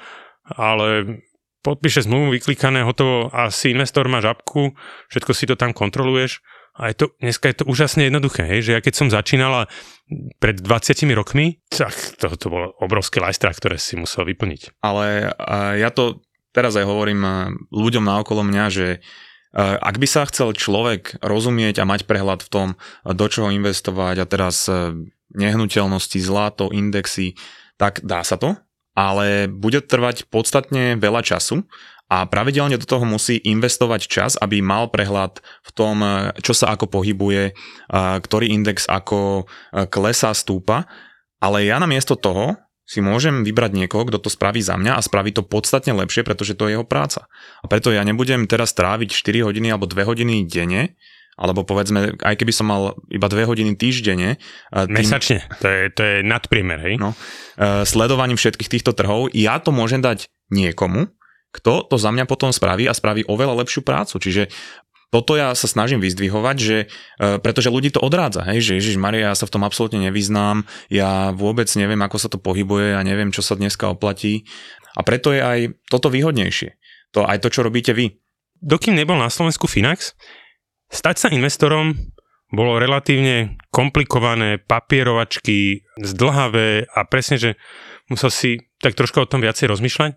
[0.57, 1.21] ale
[1.61, 4.73] podpíše zmluvu, vyklikané, hotovo a si investor, máš apku,
[5.13, 6.41] všetko si to tam kontroluješ
[6.73, 9.69] a je to, dneska je to úžasne jednoduché, hej, že ja keď som začínala
[10.41, 14.81] pred 20 rokmi, tak to, to bolo obrovské lajstra, ktoré si musel vyplniť.
[14.81, 15.37] Ale
[15.77, 17.25] ja to teraz aj hovorím
[17.69, 18.87] ľuďom naokolo mňa, že
[19.53, 22.69] ak by sa chcel človek rozumieť a mať prehľad v tom,
[23.05, 24.97] do čoho investovať a teraz uh,
[25.37, 27.37] nehnuteľnosti, zlato, indexy,
[27.77, 28.57] tak dá sa to,
[28.93, 31.65] ale bude trvať podstatne veľa času
[32.13, 36.05] a pravidelne do toho musí investovať čas, aby mal prehľad v tom,
[36.45, 37.57] čo sa ako pohybuje,
[38.21, 39.49] ktorý index ako
[39.89, 40.85] klesá, stúpa.
[41.41, 45.33] Ale ja namiesto toho si môžem vybrať niekoho, kto to spraví za mňa a spraví
[45.33, 47.25] to podstatne lepšie, pretože to je jeho práca.
[47.65, 50.93] A preto ja nebudem teraz tráviť 4 hodiny alebo 2 hodiny denne,
[51.41, 54.37] alebo povedzme, aj keby som mal iba 2 hodiny týždenne.
[54.69, 57.01] Tým, Mesačne, to je, to je nadpriemer, hej?
[57.01, 57.17] No,
[57.89, 61.09] sledovaním všetkých týchto trhov, ja to môžem dať niekomu,
[61.53, 64.17] kto to za mňa potom spraví a spraví oveľa lepšiu prácu.
[64.19, 64.49] Čiže
[65.13, 66.79] toto ja sa snažím vyzdvihovať, že,
[67.21, 70.65] e, pretože ľudí to odrádza, hej, že Ježiš Maria, ja sa v tom absolútne nevyznám,
[70.89, 74.49] ja vôbec neviem, ako sa to pohybuje, ja neviem, čo sa dneska oplatí.
[74.97, 75.59] A preto je aj
[75.93, 76.81] toto výhodnejšie.
[77.13, 78.17] To aj to, čo robíte vy.
[78.65, 80.17] Dokým nebol na Slovensku Finax,
[80.89, 81.93] stať sa investorom
[82.53, 87.51] bolo relatívne komplikované, papierovačky, zdlhavé a presne, že
[88.13, 90.13] musel si tak troška o tom viacej rozmýšľať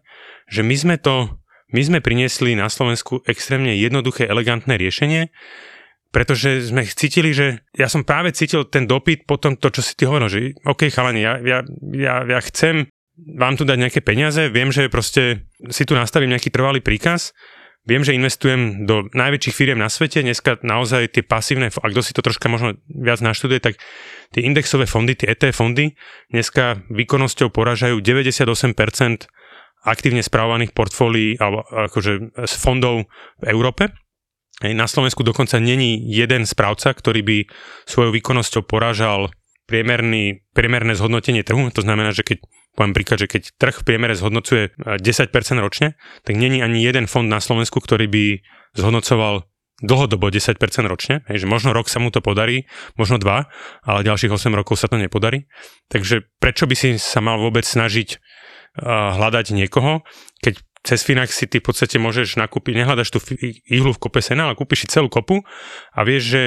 [0.50, 1.42] že my sme to,
[1.74, 5.34] my sme priniesli na Slovensku extrémne jednoduché, elegantné riešenie,
[6.14, 9.98] pretože sme cítili, že ja som práve cítil ten dopyt po tom, to, čo si
[10.00, 11.60] ty hovoril, že OK, chalani, ja, ja,
[11.92, 16.52] ja, ja chcem vám tu dať nejaké peniaze, viem, že proste si tu nastavím nejaký
[16.52, 17.36] trvalý príkaz,
[17.86, 22.12] viem, že investujem do najväčších firiem na svete, dneska naozaj tie pasívne, a kto si
[22.12, 23.78] to troška možno viac naštuduje, tak
[24.34, 25.94] tie indexové fondy, tie ETF fondy,
[26.34, 29.30] dneska výkonnosťou poražajú 98%
[29.86, 33.06] aktívne spravovaných portfólií alebo akože z fondov
[33.40, 33.94] v Európe.
[34.66, 37.38] Na Slovensku dokonca není jeden správca, ktorý by
[37.86, 39.30] svojou výkonnosťou porážal
[39.70, 41.70] priemerný, priemerné zhodnotenie trhu.
[41.70, 42.42] To znamená, že keď
[42.76, 45.32] poviem príklad, že keď trh v priemere zhodnocuje 10%
[45.64, 45.96] ročne,
[46.28, 48.24] tak není ani jeden fond na Slovensku, ktorý by
[48.76, 49.48] zhodnocoval
[49.84, 50.56] dlhodobo 10%
[50.88, 52.64] ročne, hej, že možno rok sa mu to podarí,
[52.96, 53.52] možno dva,
[53.84, 55.52] ale ďalších 8 rokov sa to nepodarí.
[55.92, 58.20] Takže prečo by si sa mal vôbec snažiť
[58.80, 60.04] hľadať niekoho,
[60.44, 63.20] keď cez Finax si ty v podstate môžeš nakúpiť, nehľadaš tú
[63.72, 65.42] ihlu v kope sena, ale kúpiš si celú kopu
[65.96, 66.42] a vieš, že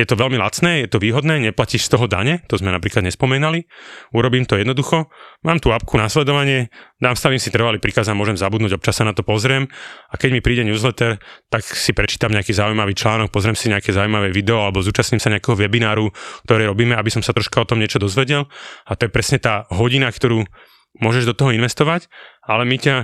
[0.00, 3.68] je to veľmi lacné, je to výhodné, neplatíš z toho dane, to sme napríklad nespomenali,
[4.16, 5.12] urobím to jednoducho,
[5.44, 9.12] mám tú apku následovanie, dám, stavím si trvalý príkaz a môžem zabudnúť, občas sa na
[9.12, 9.68] to pozriem.
[10.08, 11.20] A keď mi príde newsletter,
[11.52, 15.52] tak si prečítam nejaký zaujímavý článok, pozriem si nejaké zaujímavé video alebo zúčastním sa nejakého
[15.60, 16.08] webináru,
[16.48, 18.48] ktoré robíme, aby som sa troška o tom niečo dozvedel.
[18.88, 20.48] A to je presne tá hodina, ktorú
[20.96, 22.08] môžeš do toho investovať,
[22.40, 22.96] ale my ťa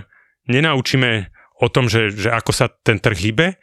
[0.49, 1.29] nenaučíme
[1.61, 3.61] o tom, že, že ako sa ten trh hýbe,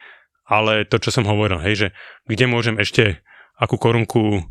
[0.53, 1.87] ale to, čo som hovoril, hej, že
[2.29, 3.25] kde môžem ešte
[3.57, 4.41] akú korunku e,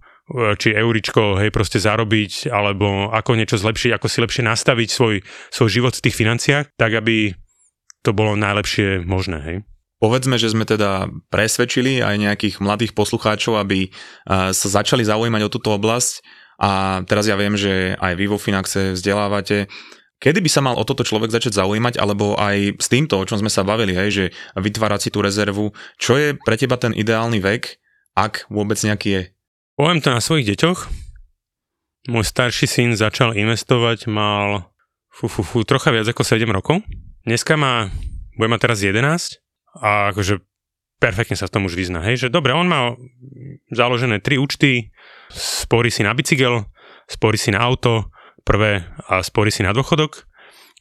[0.59, 5.23] či euričko, hej, proste zarobiť, alebo ako niečo zlepšiť, ako si lepšie nastaviť svoj,
[5.55, 7.39] svoj život v tých financiách, tak aby
[8.03, 9.59] to bolo najlepšie možné, hej.
[10.03, 13.87] Povedzme, že sme teda presvedčili aj nejakých mladých poslucháčov, aby
[14.27, 16.27] sa začali zaujímať o túto oblasť
[16.59, 19.71] a teraz ja viem, že aj vy vo Finaxe vzdelávate.
[20.23, 23.43] Kedy by sa mal o toto človek začať zaujímať, alebo aj s týmto, o čom
[23.43, 27.43] sme sa bavili, hej, že vytvárať si tú rezervu, čo je pre teba ten ideálny
[27.43, 27.83] vek,
[28.15, 29.23] ak vôbec nejaký je?
[29.75, 30.87] Poviem to na svojich deťoch.
[32.15, 34.71] Môj starší syn začal investovať, mal
[35.11, 36.87] fú, fú, fú, trocha viac ako 7 rokov.
[37.27, 37.91] Dneska má,
[38.39, 39.43] bude mať teraz 11
[39.83, 40.39] a akože
[41.03, 42.95] perfektne sa v tom už vyzná, hej, že dobre, on má
[43.75, 44.95] založené tri účty,
[45.35, 46.63] sporí si na bicykel,
[47.11, 48.12] sporí si na auto,
[48.43, 50.27] prvé a sporí si na dôchodok.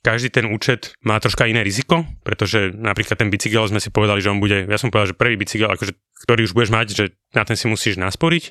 [0.02, 4.34] Každý ten účet má troška iné riziko, pretože napríklad ten bicykel sme si povedali, že
[4.34, 5.94] on bude, ja som povedal, že prvý bicykel, akože,
[6.26, 7.06] ktorý už budeš mať, že
[7.38, 8.50] na ten si musíš nasporiť.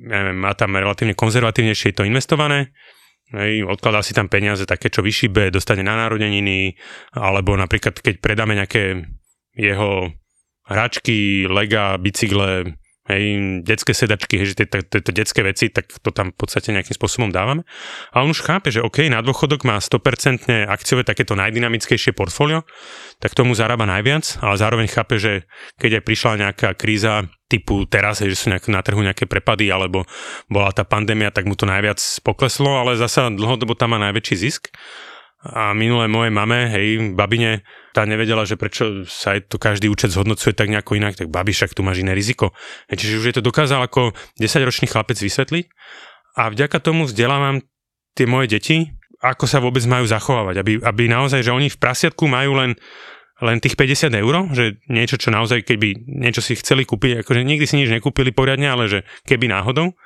[0.00, 2.72] Neviem, má tam relatívne konzervatívnejšie to investované,
[3.32, 6.76] Hej, odkladá si tam peniaze také, čo vyšíbe, dostane na narodeniny,
[7.16, 9.08] alebo napríklad keď predáme nejaké
[9.56, 10.12] jeho
[10.68, 12.76] hračky, lega, bicykle,
[13.10, 13.22] hej,
[13.66, 17.66] detské sedačky, hej, že tieto detské veci, tak to tam v podstate nejakým spôsobom dávame.
[18.14, 22.62] A on už chápe, že OK, na dôchodok má 100% akciové takéto najdynamickejšie portfólio,
[23.18, 25.50] tak tomu zarába najviac, ale zároveň chápe, že
[25.82, 29.68] keď aj prišla nejaká kríza typu teraz, hej, že sú nejak, na trhu nejaké prepady,
[29.68, 30.06] alebo
[30.48, 34.72] bola tá pandémia, tak mu to najviac pokleslo, ale zasa dlhodobo tam má najväčší zisk.
[35.42, 40.14] A minulé moje mame, hej, babine, tá nevedela, že prečo sa aj to každý účet
[40.14, 42.54] zhodnocuje tak nejako inak, tak babi, však tu máš iné riziko.
[42.86, 45.66] Hej, čiže už je to dokázal ako 10-ročný chlapec vysvetliť
[46.38, 47.58] a vďaka tomu vzdelávam
[48.14, 52.22] tie moje deti, ako sa vôbec majú zachovávať, aby, aby naozaj, že oni v prasiatku
[52.30, 52.78] majú len
[53.42, 57.66] len tých 50 eur, že niečo, čo naozaj, keby niečo si chceli kúpiť, akože nikdy
[57.66, 59.98] si nič nekúpili poriadne, ale že keby náhodou,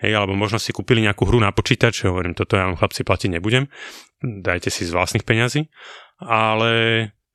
[0.00, 3.36] hej, alebo možno si kúpili nejakú hru na počítač, hovorím, toto ja vám chlapci platiť
[3.36, 3.68] nebudem,
[4.22, 5.70] dajte si z vlastných peňazí,
[6.22, 6.70] ale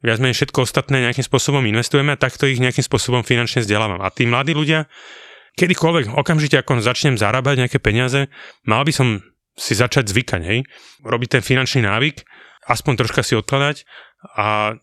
[0.04, 4.04] viac menej všetko ostatné nejakým spôsobom investujeme a takto ich nejakým spôsobom finančne vzdelávam.
[4.04, 4.92] A tí mladí ľudia,
[5.56, 8.28] kedykoľvek, okamžite ako začnem zarábať nejaké peniaze,
[8.68, 9.08] mal by som
[9.56, 10.60] si začať zvykať, hej,
[11.06, 12.26] robiť ten finančný návyk,
[12.68, 13.88] aspoň troška si odkladať
[14.36, 14.76] a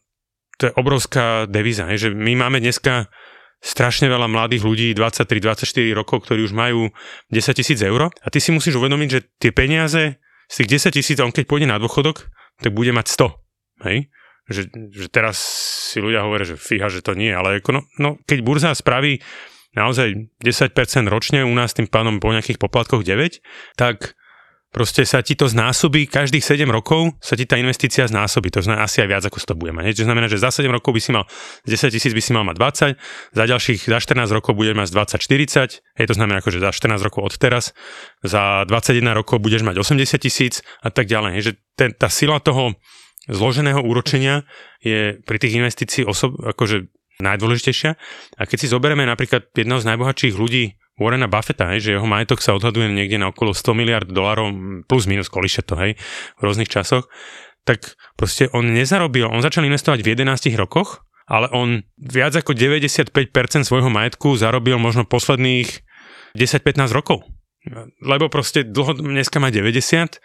[0.56, 3.10] to je obrovská devíza, hej, že my máme dneska
[3.60, 6.88] strašne veľa mladých ľudí, 23-24 rokov, ktorí už majú
[7.28, 10.16] 10 tisíc eur a ty si musíš uvedomiť, že tie peniaze
[10.50, 12.26] z tých 10 tisíc, on keď pôjde na dôchodok,
[12.58, 13.86] tak bude mať 100.
[13.86, 13.98] Hej?
[14.50, 15.38] Že, že teraz
[15.94, 19.22] si ľudia hovoria, že fíha, že to nie, ale ako no, no, keď burza spraví
[19.78, 20.74] naozaj 10%
[21.06, 23.38] ročne, u nás tým pánom po nejakých poplatkoch 9,
[23.78, 24.18] tak
[24.70, 28.86] proste sa ti to znásobí, každých 7 rokov sa ti tá investícia znásobí, to znamená
[28.86, 29.98] asi aj viac ako 100 bude mať.
[29.98, 31.26] To znamená, že za 7 rokov by si mal,
[31.66, 32.56] z 10 tisíc by si mal mať
[32.96, 37.06] 20, za ďalších, za 14 rokov budeš mať 20-40, hej, to znamená že za 14
[37.06, 37.74] rokov od teraz,
[38.22, 41.30] za 21 rokov budeš mať 80 tisíc a tak ďalej.
[41.38, 42.74] Hej, že ten, tá sila toho
[43.28, 44.48] zloženého úročenia
[44.80, 46.88] je pri tých investícií osob, akože
[47.20, 47.90] najdôležitejšia.
[48.40, 52.44] A keď si zoberieme napríklad jedného z najbohatších ľudí Warrena Buffetta, hej, že jeho majetok
[52.44, 54.52] sa odhaduje niekde na okolo 100 miliard dolarov,
[54.84, 55.96] plus minus koliše to, hej,
[56.36, 57.08] v rôznych časoch,
[57.64, 63.14] tak proste on nezarobil, on začal investovať v 11 rokoch, ale on viac ako 95%
[63.64, 65.68] svojho majetku zarobil možno posledných
[66.34, 67.22] 10-15 rokov.
[68.00, 70.18] Lebo proste dlho, dneska má 90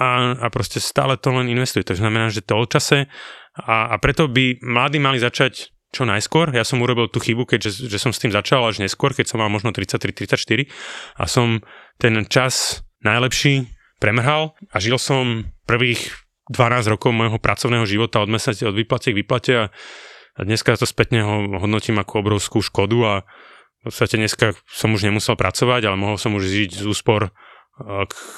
[0.00, 0.08] a,
[0.40, 1.84] a proste stále to len investuje.
[1.84, 3.06] To znamená, že to od čase
[3.54, 6.52] a, a preto by mladí mali začať čo najskôr.
[6.52, 9.40] Ja som urobil tú chybu, keďže že som s tým začal až neskôr, keď som
[9.40, 10.68] mal možno 33-34
[11.16, 11.64] a som
[11.96, 16.12] ten čas najlepší premrhal a žil som prvých
[16.52, 19.64] 12 rokov môjho pracovného života od mesiaca od výplate k výplate a,
[20.38, 23.14] dneska to spätne ho hodnotím ako obrovskú škodu a
[23.84, 27.30] v podstate dneska som už nemusel pracovať, ale mohol som už žiť z úspor,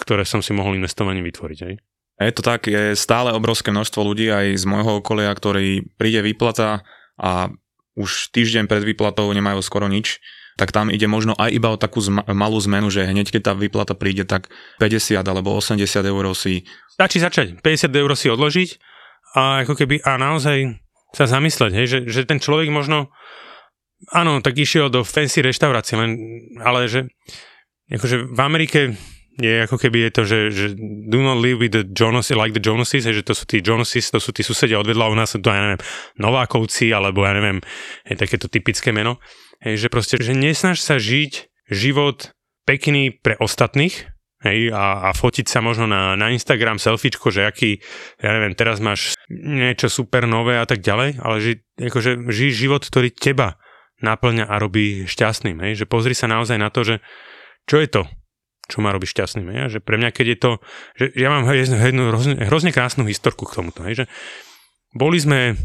[0.05, 1.59] ktoré som si mohol investovaním vytvoriť.
[1.65, 1.75] Aj.
[2.21, 6.85] Je to tak, je stále obrovské množstvo ľudí aj z môjho okolia, ktorí príde výplata
[7.21, 7.53] a
[7.95, 10.19] už týždeň pred výplatou nemajú skoro nič,
[10.57, 13.53] tak tam ide možno aj iba o takú zma- malú zmenu, že hneď keď tá
[13.53, 14.49] výplata príde, tak
[14.81, 16.65] 50 alebo 80 eur si...
[16.97, 18.71] Stačí začať, 50 eur si odložiť
[19.37, 20.81] a ako keby a naozaj
[21.15, 23.11] sa zamysleť, hej, že, že ten človek možno
[24.15, 26.17] áno, tak išiel do fancy reštaurácie, len,
[26.63, 27.11] ale že
[27.91, 28.81] akože v Amerike
[29.39, 30.67] je ako keby je to, že, že
[31.07, 34.19] do not live with the Jonas, like the Jonases, že to sú tí Jonases, to
[34.19, 35.83] sú tí susedia odvedla, u nás to, ja neviem,
[36.19, 37.63] Novákovci, alebo ja neviem,
[38.09, 39.23] je takéto typické meno.
[39.63, 42.35] Hej, že proste, že nesnaž sa žiť život
[42.67, 44.11] pekný pre ostatných,
[44.43, 47.79] hej, a, a fotiť sa možno na, na Instagram selfiečko, že aký,
[48.19, 52.83] ja neviem, teraz máš niečo super nové a tak ďalej, ale ži, akože žij život,
[52.83, 53.61] ktorý teba
[54.01, 55.61] naplňa a robí šťastným.
[55.61, 55.85] Hej?
[55.85, 57.05] Že pozri sa naozaj na to, že
[57.69, 58.03] čo je to,
[58.71, 59.51] čo ma robí šťastným.
[59.51, 59.77] Hej?
[59.77, 60.51] Že pre mňa, keď je to,
[60.95, 63.83] že ja mám jednu hrozne, hrozne krásnu historku k tomuto.
[63.83, 64.03] Hej?
[64.03, 64.05] Že
[64.95, 65.59] boli sme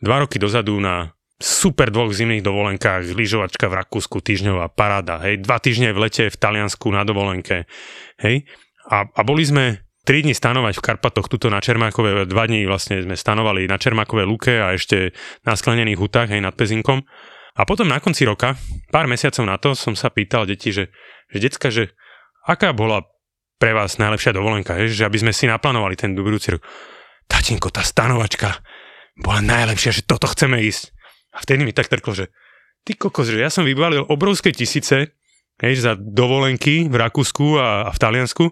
[0.00, 1.12] dva roky dozadu na
[1.42, 6.36] super dvoch zimných dovolenkách, lyžovačka v Rakúsku, týždňová paráda, hej, dva týždne v lete v
[6.38, 7.66] Taliansku na dovolenke,
[8.22, 8.46] hej,
[8.86, 13.02] a, a boli sme 3 dní stanovať v Karpatoch, tuto na Čermákové, dva dní vlastne
[13.02, 17.02] sme stanovali na Čermákové luke a ešte na sklenených hutách, hej, nad Pezinkom.
[17.52, 18.56] A potom na konci roka,
[18.88, 20.88] pár mesiacov na to, som sa pýtal deti, že,
[21.28, 21.92] že decka, že
[22.46, 23.06] aká bola
[23.62, 26.62] pre vás najlepšia dovolenka, hej, že aby sme si naplánovali ten budúci rok.
[27.30, 28.58] Tatinko, tá stanovačka
[29.14, 30.90] bola najlepšia, že toto chceme ísť.
[31.32, 32.34] A vtedy mi tak trklo, že
[32.82, 35.14] ty kokos, že ja som vybalil obrovské tisíce
[35.62, 38.44] hej, za dovolenky v Rakúsku a, a v Taliansku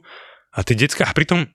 [0.55, 1.51] a tie decka, a pritom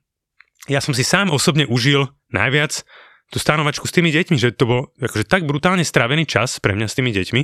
[0.67, 2.83] ja som si sám osobne užil najviac
[3.29, 6.87] tú stanovačku s tými deťmi, že to bol akože tak brutálne strávený čas pre mňa
[6.89, 7.41] s tými deťmi,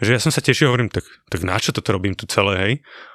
[0.00, 2.72] že ja som sa tešil, hovorím, tak, tak na čo toto robím tu celé, hej?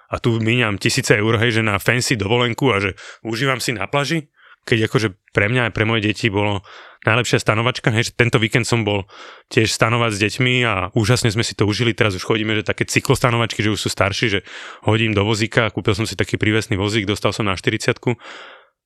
[0.10, 2.94] A tu míňam tisíce eur, hej, že na fancy dovolenku a že
[3.26, 4.30] užívam si na plaži,
[4.66, 6.66] keď akože pre mňa aj pre moje deti bolo
[7.06, 9.06] najlepšia stanovačka, hej, že tento víkend som bol
[9.54, 12.90] tiež stanovať s deťmi a úžasne sme si to užili, teraz už chodíme, že také
[12.90, 14.40] cyklostanovačky, že už sú starší, že
[14.82, 17.94] hodím do vozíka, kúpil som si taký prívesný vozík, dostal som na 40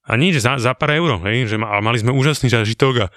[0.09, 3.13] a nič, za, za pár euro, hej, že ma, a mali sme úžasný zážitok a,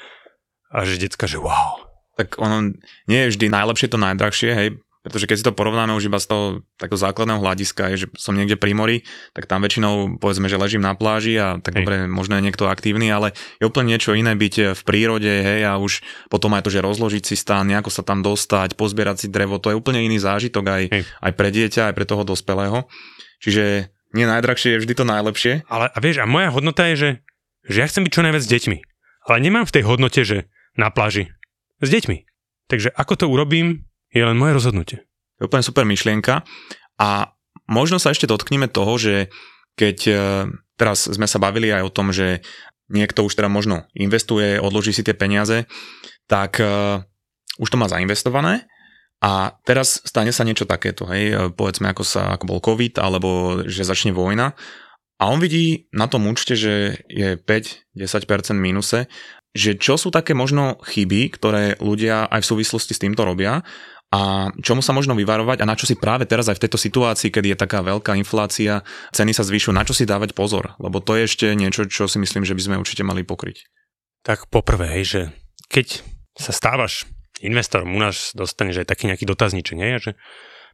[0.70, 1.91] a že decka, že wow.
[2.22, 2.70] Tak ono
[3.10, 4.68] nie je vždy najlepšie to najdrahšie, hej,
[5.02, 6.44] pretože keď si to porovnáme už iba z toho
[6.78, 8.96] takého základného hľadiska, je, že som niekde pri mori,
[9.34, 11.82] tak tam väčšinou povedzme, že ležím na pláži a tak hej.
[11.82, 15.82] dobre, možno je niekto aktívny, ale je úplne niečo iné byť v prírode, hej, a
[15.82, 19.58] už potom aj to, že rozložiť si stán, nejako sa tam dostať, pozbierať si drevo,
[19.58, 22.86] to je úplne iný zážitok aj, aj pre dieťa, aj pre toho dospelého.
[23.42, 25.52] Čiže nie najdrahšie je vždy to najlepšie.
[25.66, 27.10] Ale a vieš, a moja hodnota je, že,
[27.66, 28.78] že ja chcem byť čo najviac s deťmi.
[29.26, 30.46] Ale nemám v tej hodnote, že
[30.78, 31.34] na pláži.
[31.82, 32.18] S deťmi.
[32.70, 34.98] Takže ako to urobím, je len moje rozhodnutie.
[35.42, 36.46] Je úplne super myšlienka.
[37.02, 37.34] A
[37.66, 39.28] možno sa ešte dotkneme toho, že
[39.74, 40.14] keď e,
[40.78, 42.44] teraz sme sa bavili aj o tom, že
[42.92, 45.64] niekto už teda možno investuje, odloží si tie peniaze,
[46.28, 47.00] tak uh,
[47.56, 48.68] už to má zainvestované.
[49.22, 53.62] A teraz stane sa niečo takéto, hej, e, povedzme ako, sa, ako bol COVID, alebo
[53.64, 54.58] že začne vojna.
[55.22, 59.06] A on vidí na tom účte, že je 5-10% mínuse,
[59.53, 63.61] že čo sú také možno chyby, ktoré ľudia aj v súvislosti s týmto robia
[64.12, 67.32] a čomu sa možno vyvarovať a na čo si práve teraz aj v tejto situácii,
[67.32, 71.16] keď je taká veľká inflácia, ceny sa zvyšujú, na čo si dávať pozor, lebo to
[71.16, 73.64] je ešte niečo, čo si myslím, že by sme určite mali pokryť.
[74.24, 75.20] Tak poprvé, hej, že
[75.72, 76.05] keď
[76.36, 77.09] sa stávaš
[77.40, 79.96] investorom, u nás dostaneš aj taký nejaký dotazníček, nie?
[79.96, 80.12] že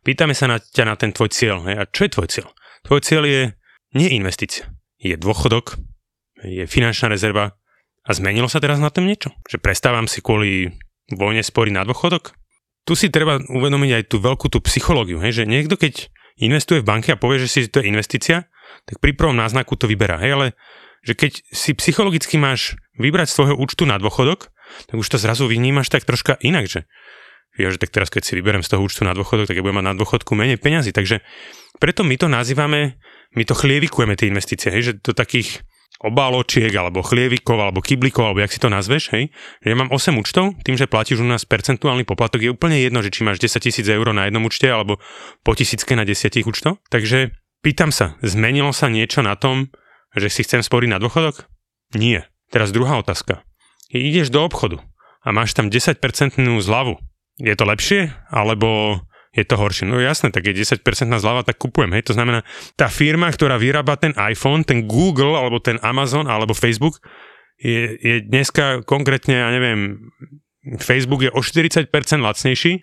[0.03, 1.63] pýtame sa na ťa na ten tvoj cieľ.
[1.67, 1.77] Hej?
[1.79, 2.47] A čo je tvoj cieľ?
[2.87, 3.43] Tvoj cieľ je
[3.95, 4.67] nie investícia,
[4.99, 5.79] je dôchodok,
[6.43, 7.59] je finančná rezerva
[8.09, 9.37] a zmenilo sa teraz na tom niečo?
[9.45, 10.73] Že prestávam si kvôli
[11.13, 12.33] vojne spory na dôchodok?
[12.89, 16.09] tu si treba uvedomiť aj tú veľkú tú psychológiu, hej, že niekto keď
[16.41, 18.49] investuje v banke a povie, že si to je investícia,
[18.89, 20.47] tak pri prvom náznaku to vyberá, hej, ale
[21.05, 24.49] že keď si psychologicky máš vybrať svojho účtu na dôchodok,
[24.89, 26.89] tak už to zrazu vnímaš tak troška inak, že
[27.61, 29.85] ja, že tak teraz keď si vyberiem z toho účtu na dôchodok, tak ja budem
[29.85, 30.95] mať na dôchodku menej peňazí.
[30.95, 31.21] Takže
[31.83, 32.97] preto my to nazývame,
[33.35, 35.61] my to chlievikujeme tie investície, hej, že do takých
[35.99, 40.15] obáločiek, alebo chlievikov, alebo kyblikov, alebo jak si to nazveš, hej, že ja mám 8
[40.15, 43.59] účtov, tým, že platíš u nás percentuálny poplatok, je úplne jedno, že či máš 10
[43.59, 45.03] tisíc eur na jednom účte, alebo
[45.43, 46.79] po tisícke na 10 účtoch.
[46.87, 47.35] Takže
[47.67, 49.75] pýtam sa, zmenilo sa niečo na tom,
[50.15, 51.51] že si chcem sporiť na dôchodok?
[51.99, 52.31] Nie.
[52.49, 53.45] Teraz druhá otázka.
[53.93, 54.81] Ideš do obchodu
[55.21, 56.01] a máš tam 10%
[56.41, 56.97] zľavu.
[57.39, 58.13] Je to lepšie?
[58.33, 59.01] Alebo
[59.33, 59.85] je to horšie.
[59.85, 60.81] No jasné, tak je 10%
[61.21, 61.93] zľava, tak kupujem.
[61.93, 62.13] Hej.
[62.13, 67.01] To znamená, tá firma, ktorá vyrába ten iPhone, ten Google, alebo ten Amazon, alebo Facebook,
[67.59, 69.99] je, je dneska konkrétne, ja neviem,
[70.79, 71.91] Facebook je o 40%
[72.23, 72.81] lacnejší,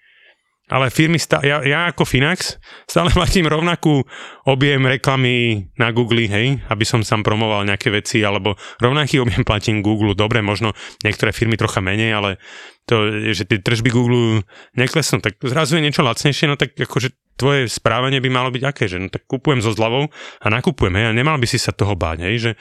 [0.66, 2.58] ale firmy, stá, ja, ja ako Finax
[2.90, 4.02] stále platím rovnakú
[4.50, 9.86] objem reklamy na Google, hej, aby som sám promoval nejaké veci, alebo rovnaký objem platím
[9.86, 10.74] Google, dobre, možno
[11.06, 12.42] niektoré firmy trocha menej, ale
[12.86, 14.46] to, že tie tržby Google
[14.78, 18.86] neklesnú, tak zrazu je niečo lacnejšie, no tak akože tvoje správanie by malo byť aké,
[18.88, 20.08] že no tak kupujem so zľavou
[20.40, 22.52] a nakupujem, hej, a nemal by si sa toho báť, hej, že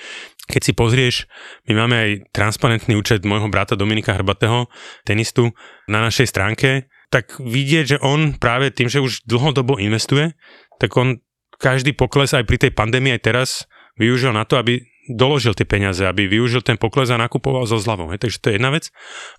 [0.49, 1.15] keď si pozrieš,
[1.71, 4.67] my máme aj transparentný účet môjho brata Dominika Hrbatého,
[5.07, 5.55] tenistu,
[5.87, 10.35] na našej stránke, tak vidieť, že on práve tým, že už dlhodobo investuje,
[10.83, 11.23] tak on
[11.63, 13.51] každý pokles aj pri tej pandémii aj teraz
[13.95, 18.13] využil na to, aby doložil tie peniaze, aby využil ten pokles a nakupoval so zľavou.
[18.17, 18.89] Takže to je jedna vec.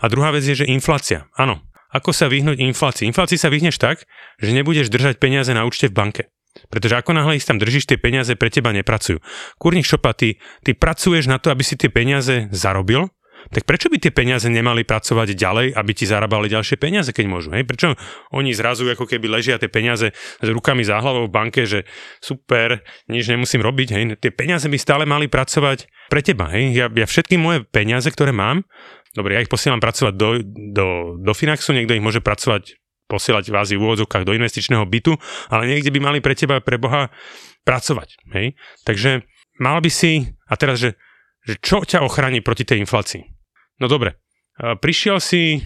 [0.01, 1.25] A druhá vec je, že inflácia.
[1.33, 3.07] Áno, ako sa vyhnúť inflácii?
[3.07, 4.03] Inflácii sa vyhneš tak,
[4.37, 6.23] že nebudeš držať peniaze na účte v banke.
[6.71, 9.19] Pretože ako náhle ich tam držíš, tie peniaze pre teba nepracujú.
[9.59, 13.11] Kurník šopa, ty, ty pracuješ na to, aby si tie peniaze zarobil
[13.51, 17.53] tak prečo by tie peniaze nemali pracovať ďalej, aby ti zarábali ďalšie peniaze, keď môžu?
[17.53, 17.65] Hej?
[17.69, 17.93] Prečo
[18.33, 21.85] oni zrazu ako keby ležia tie peniaze s rukami za hlavou v banke, že
[22.23, 24.03] super, nič nemusím robiť, hej?
[24.17, 26.49] tie peniaze by stále mali pracovať pre teba.
[26.53, 26.73] Hej?
[26.73, 28.65] Ja, ja všetky moje peniaze, ktoré mám,
[29.13, 30.29] dobre, ja ich posielam pracovať do,
[30.73, 30.87] do,
[31.21, 35.13] do Finaxu, niekto ich môže pracovať posielať vás v úvodzovkách do investičného bytu,
[35.53, 37.13] ale niekde by mali pre teba, pre Boha,
[37.61, 38.17] pracovať.
[38.33, 38.57] Hej?
[38.81, 39.25] Takže
[39.61, 40.97] mal by si, a teraz, že,
[41.45, 43.34] že čo ťa ochráni proti tej inflácii?
[43.81, 44.19] No dobre,
[44.59, 45.63] prišiel si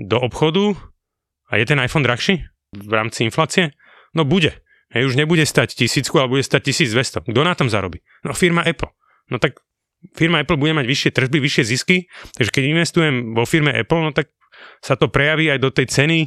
[0.00, 0.72] do obchodu
[1.52, 2.40] a je ten iPhone drahší
[2.72, 3.76] v rámci inflácie?
[4.16, 4.64] No bude.
[4.94, 7.26] Hej, už nebude stať tisícku, ale bude stať 1200.
[7.26, 8.00] Kto na tom zarobí?
[8.22, 8.90] No firma Apple.
[9.28, 9.58] No tak
[10.14, 11.96] firma Apple bude mať vyššie tržby, vyššie zisky,
[12.36, 14.30] takže keď investujem vo firme Apple, no tak
[14.84, 16.18] sa to prejaví aj do tej ceny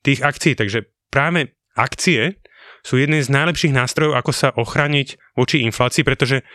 [0.00, 0.54] tých akcií.
[0.56, 2.40] Takže práve akcie
[2.86, 6.46] sú jedným z najlepších nástrojov, ako sa ochrániť voči inflácii, pretože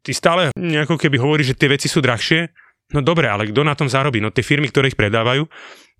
[0.00, 2.48] ty stále nejako keby hovoríš, že tie veci sú drahšie,
[2.92, 4.20] no dobre, ale kto na tom zarobí?
[4.20, 5.48] No tie firmy, ktoré ich predávajú,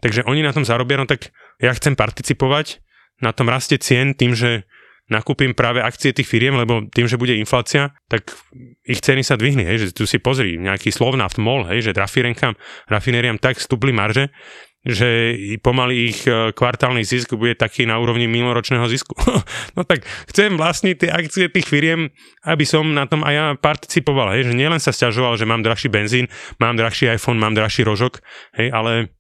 [0.01, 2.81] takže oni na tom zarobia, no tak ja chcem participovať
[3.21, 4.65] na tom raste cien tým, že
[5.11, 8.33] nakúpim práve akcie tých firiem, lebo tým, že bude inflácia, tak
[8.87, 11.93] ich ceny sa dvihli, hej, že tu si pozri, nejaký Slovnaft MOL, hej, že
[12.89, 14.33] rafinériám tak stúpli marže,
[14.83, 19.15] že pomaly ich e, kvartálny zisk bude taký na úrovni minuloročného zisku.
[19.79, 22.11] no tak chcem vlastniť tie akcie tých firiem,
[22.43, 25.87] aby som na tom aj ja participoval, hej, že nielen sa stiažoval, že mám drahší
[25.87, 26.27] benzín,
[26.59, 28.19] mám drahší iPhone, mám drahší rožok,
[28.59, 29.15] hej, ale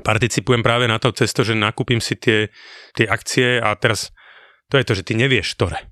[0.00, 2.48] participujem práve na to cesto, že nakúpim si tie,
[2.96, 4.10] tie akcie a teraz
[4.72, 5.84] to je to, že ty nevieš, ktoré.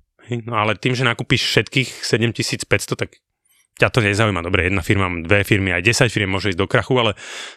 [0.49, 3.21] No ale tým, že nakúpiš všetkých 7500, tak
[3.81, 4.45] ťa to nezaujíma.
[4.45, 7.12] Dobre, jedna firma, dve firmy, aj 10 firiem môže ísť do krachu, ale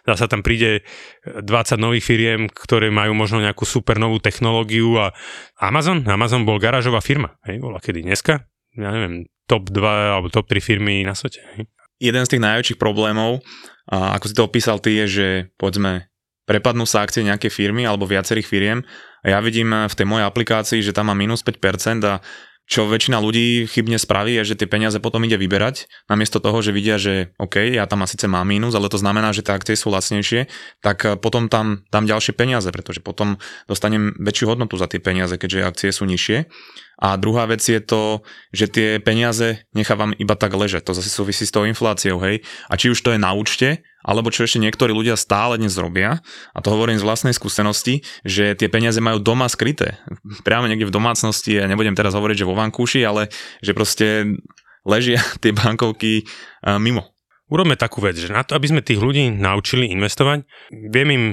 [0.07, 0.88] zasa tam príde
[1.28, 1.43] 20
[1.76, 5.11] nových firiem, ktoré majú možno nejakú super novú technológiu a
[5.59, 8.47] Amazon, Amazon bol garážová firma, hej, bola kedy dneska,
[8.80, 11.43] ja neviem, top 2 alebo top 3 firmy na svete.
[11.55, 11.68] Hej.
[11.99, 13.43] Jeden z tých najväčších problémov,
[13.91, 15.28] a ako si to opísal ty, je, že
[15.59, 16.09] povedzme,
[16.45, 18.80] prepadnú sa akcie nejaké firmy alebo viacerých firiem
[19.26, 22.22] a ja vidím v tej mojej aplikácii, že tam má minus 5% a
[22.66, 26.74] čo väčšina ľudí chybne spraví, je, že tie peniaze potom ide vyberať, namiesto toho, že
[26.74, 29.93] vidia, že OK, ja tam síce mám mínus, ale to znamená, že tie akcie sú
[29.93, 30.49] lacnejšie,
[30.82, 33.38] tak eh, potom tam dám ďalšie peniaze, pretože potom
[33.70, 36.49] dostanem väčšiu hodnotu za tie peniaze, keďže akcie sú nižšie.
[36.95, 38.24] A druhá vec je to,
[38.55, 40.88] že tie peniaze nechávam iba tak ležať.
[40.88, 42.47] To zase súvisí s tou infláciou, hej.
[42.72, 46.22] A či už to je na účte, alebo čo ešte niektorí ľudia stále dnes robia,
[46.53, 49.97] a to hovorím z vlastnej skúsenosti, že tie peniaze majú doma skryté.
[50.45, 53.34] Priamo niekde v domácnosti, ja nebudem teraz hovoriť, že vo vankúši, ale
[53.66, 54.38] že proste
[54.86, 56.30] ležia tie bankovky
[56.78, 57.10] mimo.
[57.49, 61.26] Urobme takú vec, že na to, aby sme tých ľudí naučili investovať, viem im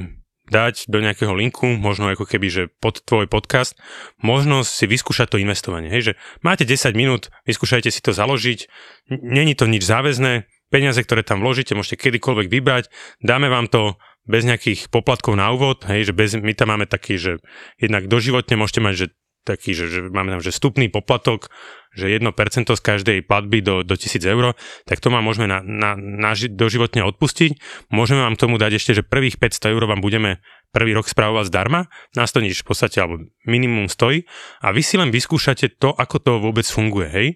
[0.52, 3.78] dať do nejakého linku, možno ako keby, že pod tvoj podcast,
[4.20, 5.88] možnosť si vyskúšať to investovanie.
[5.88, 6.14] Hej, že
[6.44, 8.68] máte 10 minút, vyskúšajte si to založiť,
[9.08, 12.84] není to nič záväzné, peniaze, ktoré tam vložíte, môžete kedykoľvek vybrať,
[13.20, 17.20] dáme vám to bez nejakých poplatkov na úvod, hej, že bez, my tam máme taký,
[17.20, 17.44] že
[17.76, 19.06] jednak doživotne môžete mať, že
[19.42, 21.50] taký, že, že máme tam, že vstupný poplatok,
[21.92, 22.24] že 1%
[22.64, 24.56] z každej platby do, do 1000 eur,
[24.88, 27.60] tak to vám môžeme na, na, na doživotne odpustiť.
[27.92, 30.40] Môžeme vám tomu dať ešte, že prvých 500 eur vám budeme
[30.72, 34.24] prvý rok správovať zdarma, nás to nič v podstate, alebo minimum stojí
[34.64, 37.28] a vy si len vyskúšate to, ako to vôbec funguje, hej.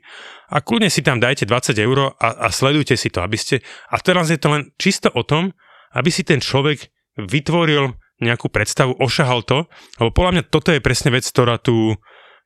[0.49, 3.61] A kľudne si tam dajte 20 eur a, a sledujte si to, aby ste,
[3.93, 5.53] a teraz je to len čisto o tom,
[5.93, 6.89] aby si ten človek
[7.21, 7.93] vytvoril
[8.23, 9.69] nejakú predstavu, ošahal to,
[10.01, 11.97] lebo podľa mňa toto je presne vec, ktorá tu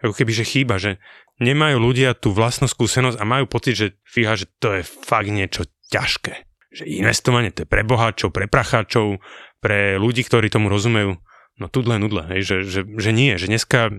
[0.00, 0.98] ako keby, že chýba, že
[1.40, 5.68] nemajú ľudia tú vlastnú skúsenosť a majú pocit, že fíha, že to je fakt niečo
[5.92, 6.48] ťažké.
[6.70, 9.20] Že investovanie to je pre boháčov, pre pracháčov,
[9.58, 11.20] pre ľudí, ktorí tomu rozumejú.
[11.60, 13.92] No tudle nudle, hej, že, že, že nie, že dneska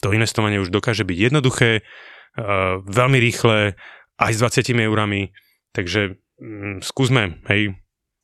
[0.00, 3.76] to investovanie už dokáže byť jednoduché, uh, veľmi rýchle,
[4.16, 5.36] aj s 20 eurami,
[5.76, 7.76] takže um, skúsme, hej,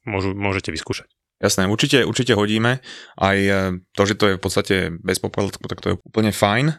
[0.09, 1.13] môžu, môžete vyskúšať.
[1.41, 2.85] Jasné, určite, určite hodíme.
[3.17, 6.77] Aj e, to, že to je v podstate bez poplatku, tak to je úplne fajn.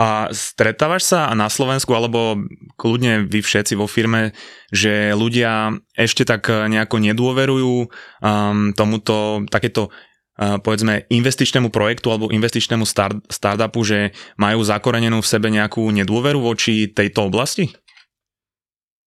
[0.00, 2.40] A stretávaš sa na Slovensku, alebo
[2.80, 4.32] kľudne vy všetci vo firme,
[4.72, 12.88] že ľudia ešte tak nejako nedôverujú um, tomuto, takéto uh, povedzme investičnému projektu alebo investičnému
[12.88, 17.68] start, startupu, že majú zakorenenú v sebe nejakú nedôveru voči tejto oblasti?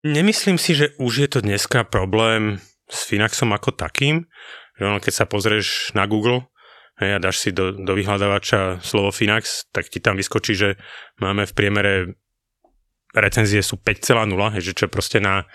[0.06, 4.30] Nemyslím si, že už je to dneska problém s Finaxom ako takým
[4.84, 6.48] ono, keď sa pozrieš na Google
[7.00, 10.70] hej, a dáš si do, do vyhľadávača slovo Finax, tak ti tam vyskočí, že
[11.20, 11.94] máme v priemere
[13.16, 15.48] recenzie sú 5,0, hej, že čo proste na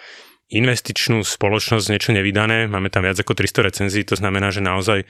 [0.50, 5.06] investičnú spoločnosť niečo nevydané, máme tam viac ako 300 recenzií, to znamená, že naozaj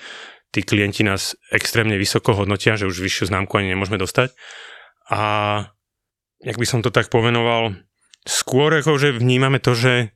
[0.52, 4.34] tí klienti nás extrémne vysoko hodnotia, že už vyššiu známku ani nemôžeme dostať.
[5.08, 5.20] A
[6.44, 7.72] jak by som to tak povenoval,
[8.26, 10.12] skôr ako, že vnímame to, že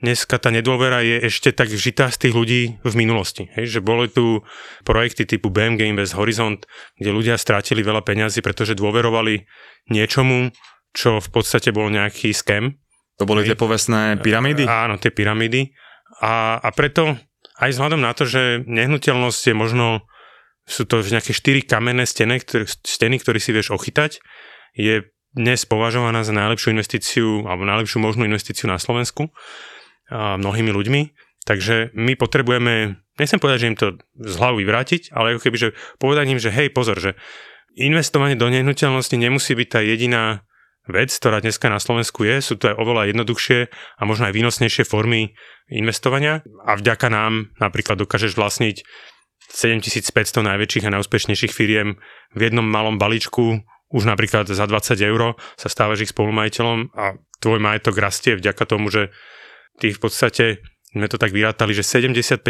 [0.00, 3.52] dneska tá nedôvera je ešte tak žitá z tých ľudí v minulosti.
[3.54, 4.40] Hej, že boli tu
[4.82, 6.64] projekty typu BMG Invest Horizont,
[6.96, 9.44] kde ľudia strátili veľa peňazí, pretože dôverovali
[9.92, 10.50] niečomu,
[10.96, 12.80] čo v podstate bol nejaký scam.
[13.20, 14.64] To boli tie povestné pyramídy?
[14.64, 15.76] Áno, tie pyramídy.
[16.24, 17.20] A, a preto
[17.60, 19.86] aj vzhľadom na to, že nehnuteľnosť je možno,
[20.64, 24.24] sú to nejaké štyri kamenné steny, ktoré, steny, ktoré si vieš ochytať,
[24.72, 29.30] je dnes považovaná za najlepšiu investíciu alebo najlepšiu možnú investíciu na Slovensku
[30.12, 31.02] mnohými ľuďmi.
[31.46, 33.88] Takže my potrebujeme, nechcem povedať, že im to
[34.20, 37.16] z hlavy vyvrátiť, ale ako keby, že povedať im, že hej, pozor, že
[37.78, 40.44] investovanie do nehnuteľnosti nemusí byť tá jediná
[40.90, 42.42] vec, ktorá dneska na Slovensku je.
[42.42, 45.32] Sú to aj oveľa jednoduchšie a možno aj výnosnejšie formy
[45.70, 48.82] investovania a vďaka nám napríklad dokážeš vlastniť
[49.50, 51.98] 7500 najväčších a najúspešnejších firiem
[52.34, 57.58] v jednom malom balíčku už napríklad za 20 eur sa stávaš ich spolumajiteľom a tvoj
[57.58, 59.10] majetok rastie vďaka tomu, že
[59.80, 60.60] ty v podstate,
[60.92, 62.44] sme to tak vyrátali, že 75%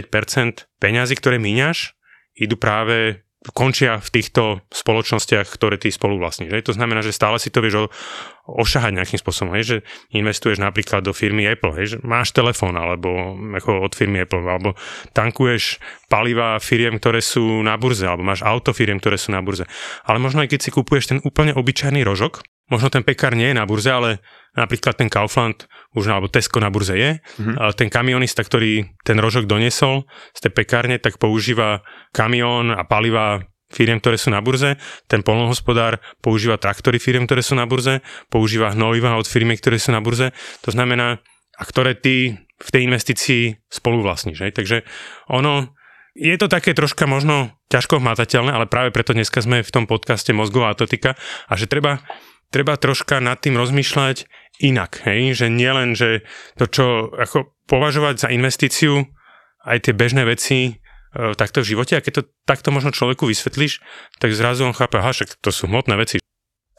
[0.83, 1.95] peňazí, ktoré míňaš,
[2.35, 3.23] idú práve
[3.57, 6.53] končia v týchto spoločnostiach, ktoré ty spolu vlastníš.
[6.69, 7.89] To znamená, že stále si to vieš
[8.45, 9.65] ošahať nejakým spôsobom, hej?
[9.65, 9.77] že
[10.13, 11.97] investuješ napríklad do firmy Apple, hej?
[11.97, 13.09] že máš telefón alebo
[13.57, 14.77] ako od firmy Apple, alebo
[15.17, 15.81] tankuješ
[16.13, 19.65] paliva firiem, ktoré sú na burze, alebo máš auto firiem, ktoré sú na burze.
[20.05, 23.59] Ale možno aj keď si kupuješ ten úplne obyčajný rožok, možno ten pekár nie je
[23.59, 24.23] na burze, ale
[24.55, 27.11] napríklad ten Kaufland už alebo Tesco na burze je.
[27.19, 27.57] Mm-hmm.
[27.59, 31.83] A ten kamionista, ktorý ten rožok doniesol z tej pekárne, tak používa
[32.15, 34.75] kamión a paliva firiem, ktoré sú na burze,
[35.07, 39.95] ten polnohospodár používa traktory firiem, ktoré sú na burze, používa hnojiva od firmy, ktoré sú
[39.95, 40.35] na burze,
[40.67, 41.23] to znamená,
[41.55, 44.43] a ktoré ty v tej investícii spolu vlastníš.
[44.43, 44.53] Hej?
[44.59, 44.77] Takže
[45.31, 45.71] ono,
[46.19, 50.35] je to také troška možno ťažko hmatateľné, ale práve preto dneska sme v tom podcaste
[50.35, 51.15] Mozgová atletika
[51.47, 52.03] a že treba,
[52.51, 54.27] treba troška nad tým rozmýšľať
[54.61, 55.33] inak, hej?
[55.35, 56.27] že nielen, že
[56.61, 56.87] to, čo
[57.17, 59.07] ako považovať za investíciu,
[59.65, 60.73] aj tie bežné veci e,
[61.39, 63.81] takto v živote a keď to takto možno človeku vysvetlíš,
[64.21, 66.17] tak zrazu on chápe, aha, však to sú hmotné veci.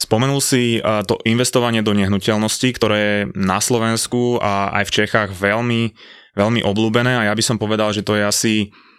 [0.01, 5.93] Spomenul si to investovanie do nehnuteľností, ktoré je na Slovensku a aj v Čechách veľmi,
[6.33, 8.53] veľmi obľúbené a ja by som povedal, že to je asi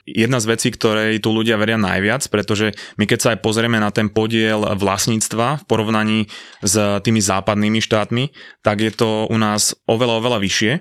[0.07, 3.95] jedna z vecí, ktorej tu ľudia veria najviac, pretože my keď sa aj pozrieme na
[3.95, 6.19] ten podiel vlastníctva v porovnaní
[6.63, 6.75] s
[7.07, 8.35] tými západnými štátmi,
[8.67, 10.73] tak je to u nás oveľa, oveľa vyššie.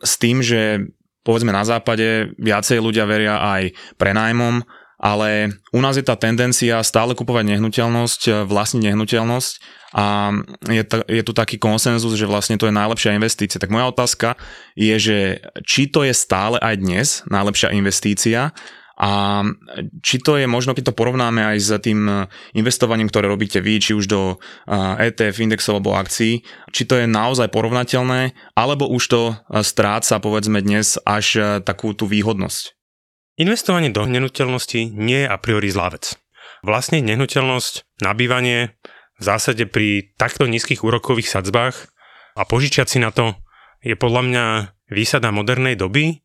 [0.00, 0.88] S tým, že
[1.20, 4.64] povedzme na západe viacej ľudia veria aj prenájmom,
[5.00, 9.52] ale u nás je tá tendencia stále kupovať nehnuteľnosť, vlastniť nehnuteľnosť
[9.96, 10.30] a
[10.68, 13.56] je, to, je tu taký konsenzus, že vlastne to je najlepšia investícia.
[13.56, 14.36] Tak moja otázka
[14.76, 15.18] je, že
[15.64, 18.52] či to je stále aj dnes najlepšia investícia
[19.00, 19.40] a
[20.04, 23.96] či to je možno, keď to porovnáme aj s tým investovaním, ktoré robíte vy, či
[23.96, 24.36] už do
[25.00, 29.20] ETF indexov alebo akcií, či to je naozaj porovnateľné, alebo už to
[29.64, 32.76] stráca povedzme dnes až takú tú výhodnosť.
[33.40, 36.12] Investovanie do nehnuteľnosti nie je a priori zlá vec.
[36.60, 38.76] Vlastne nehnuteľnosť, nabývanie
[39.16, 41.88] v zásade pri takto nízkych úrokových sadzbách
[42.36, 43.32] a požičiať si na to
[43.80, 44.44] je podľa mňa
[44.92, 46.20] výsada modernej doby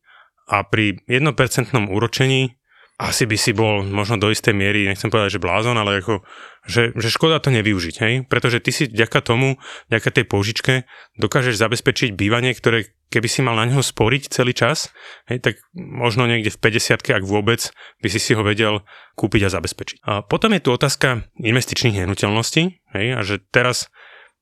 [0.52, 2.52] a pri 1% úročení
[2.96, 6.24] asi by si bol možno do istej miery, nechcem povedať, že blázon, ale ako,
[6.64, 8.14] že, že škoda to nevyužiť, hej?
[8.24, 9.60] Pretože ty si vďaka tomu,
[9.92, 10.74] vďaka tej požičke
[11.20, 14.90] dokážeš zabezpečiť bývanie, ktoré keby si mal na neho sporiť celý čas,
[15.30, 17.70] hej, tak možno niekde v 50 ak vôbec,
[18.02, 18.82] by si si ho vedel
[19.14, 19.98] kúpiť a zabezpečiť.
[20.04, 22.62] A potom je tu otázka investičných nehnuteľností,
[22.98, 23.88] hej, a že teraz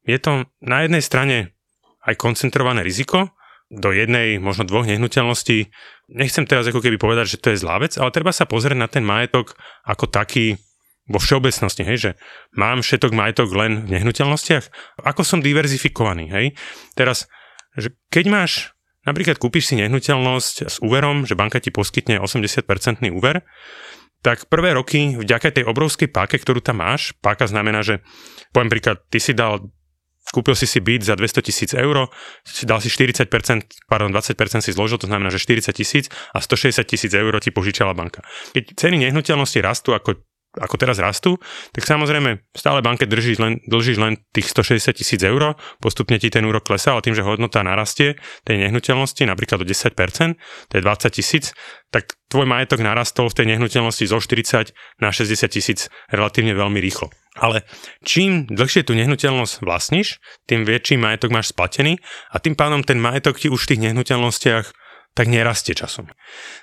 [0.05, 1.57] je to na jednej strane
[2.05, 3.33] aj koncentrované riziko,
[3.73, 5.73] do jednej, možno dvoch nehnuteľností.
[6.13, 8.87] Nechcem teraz ako keby povedať, že to je zlá vec, ale treba sa pozrieť na
[8.87, 9.57] ten majetok
[9.89, 10.61] ako taký
[11.05, 12.11] vo všeobecnosti, hej, že
[12.57, 14.65] mám všetok majetok len v nehnuteľnostiach,
[15.05, 16.47] ako som diverzifikovaný, hej.
[16.97, 17.29] Teraz,
[17.79, 18.53] že keď máš,
[19.05, 23.45] napríklad kúpiš si nehnuteľnosť s úverom, že banka ti poskytne 80% úver,
[24.25, 28.01] tak prvé roky vďaka tej obrovskej páke, ktorú tam máš, páka znamená, že
[28.57, 29.69] poviem príklad, ty si dal
[30.33, 32.09] kúpil si si byt za 200 tisíc eur,
[32.65, 33.29] dal si 40%,
[33.85, 37.93] pardon, 20% si zložil, to znamená, že 40 tisíc a 160 tisíc eur ti požičala
[37.93, 38.25] banka.
[38.57, 40.25] Keď ceny nehnuteľnosti rastú ako
[40.59, 41.39] ako teraz rastú,
[41.75, 46.47] tak samozrejme stále banke držíš len, dlžíš len tých 160 tisíc eur, postupne ti ten
[46.47, 49.95] úrok klesá, ale tým, že hodnota narastie tej nehnuteľnosti napríklad o 10%,
[50.71, 51.51] to je 20 tisíc,
[51.91, 57.11] tak tvoj majetok narastol v tej nehnuteľnosti zo 40 na 60 tisíc relatívne veľmi rýchlo.
[57.35, 57.67] Ale
[58.07, 61.99] čím dlhšie tú nehnuteľnosť vlastníš, tým väčší majetok máš splatený
[62.31, 64.84] a tým pádom ten majetok ti už v tých nehnuteľnostiach
[65.15, 66.11] tak nerastie časom.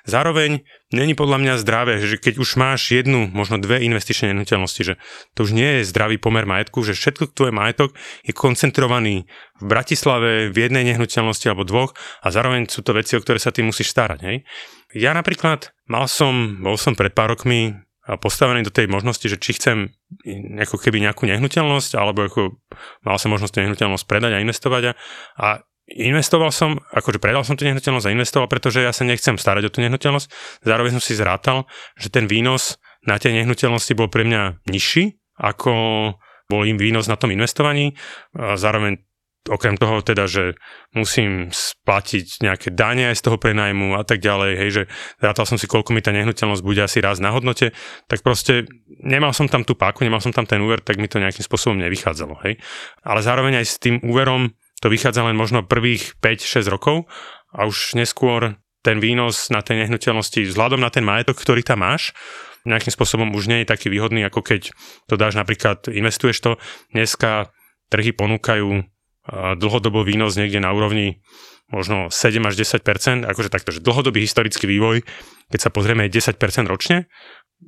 [0.03, 4.99] Zároveň není podľa mňa zdravé, že keď už máš jednu, možno dve investičné nehnuteľnosti, že
[5.31, 7.95] to už nie je zdravý pomer majetku, že všetko tvoj majetok
[8.27, 9.23] je koncentrovaný
[9.57, 13.55] v Bratislave v jednej nehnuteľnosti alebo dvoch a zároveň sú to veci, o ktoré sa
[13.55, 14.19] ty musíš starať.
[14.19, 14.43] Hej?
[14.99, 17.79] Ja napríklad mal som, bol som pred pár rokmi
[18.19, 19.93] postavený do tej možnosti, že či chcem
[20.59, 22.59] ako keby nejakú nehnuteľnosť, alebo ako
[23.05, 24.93] mal som možnosť nehnuteľnosť predať a investovať a,
[25.37, 25.47] a
[25.95, 29.73] investoval som, akože predal som tú nehnuteľnosť a investoval, pretože ja sa nechcem starať o
[29.73, 30.27] tú nehnuteľnosť.
[30.63, 31.67] Zároveň som si zrátal,
[31.99, 35.73] že ten výnos na tej nehnuteľnosti bol pre mňa nižší, ako
[36.51, 37.95] bol im výnos na tom investovaní.
[38.35, 38.99] A zároveň
[39.49, 40.53] okrem toho teda, že
[40.93, 44.83] musím splatiť nejaké dane aj z toho prenajmu a tak ďalej, hej, že
[45.17, 47.73] rátal som si, koľko mi tá nehnuteľnosť bude asi raz na hodnote,
[48.05, 48.69] tak proste
[49.01, 51.73] nemal som tam tú páku, nemal som tam ten úver, tak mi to nejakým spôsobom
[51.81, 52.61] nevychádzalo, hej.
[53.01, 57.05] Ale zároveň aj s tým úverom to vychádza len možno prvých 5-6 rokov
[57.53, 62.17] a už neskôr ten výnos na tej nehnuteľnosti vzhľadom na ten majetok, ktorý tam máš,
[62.65, 64.73] nejakým spôsobom už nie je taký výhodný, ako keď
[65.09, 66.51] to dáš napríklad, investuješ to.
[66.93, 67.53] Dneska
[67.89, 68.85] trhy ponúkajú
[69.57, 71.21] dlhodobo výnos niekde na úrovni
[71.69, 75.05] možno 7 až 10% akože takto, že dlhodobý historický vývoj,
[75.53, 77.05] keď sa pozrieme, je 10 ročne.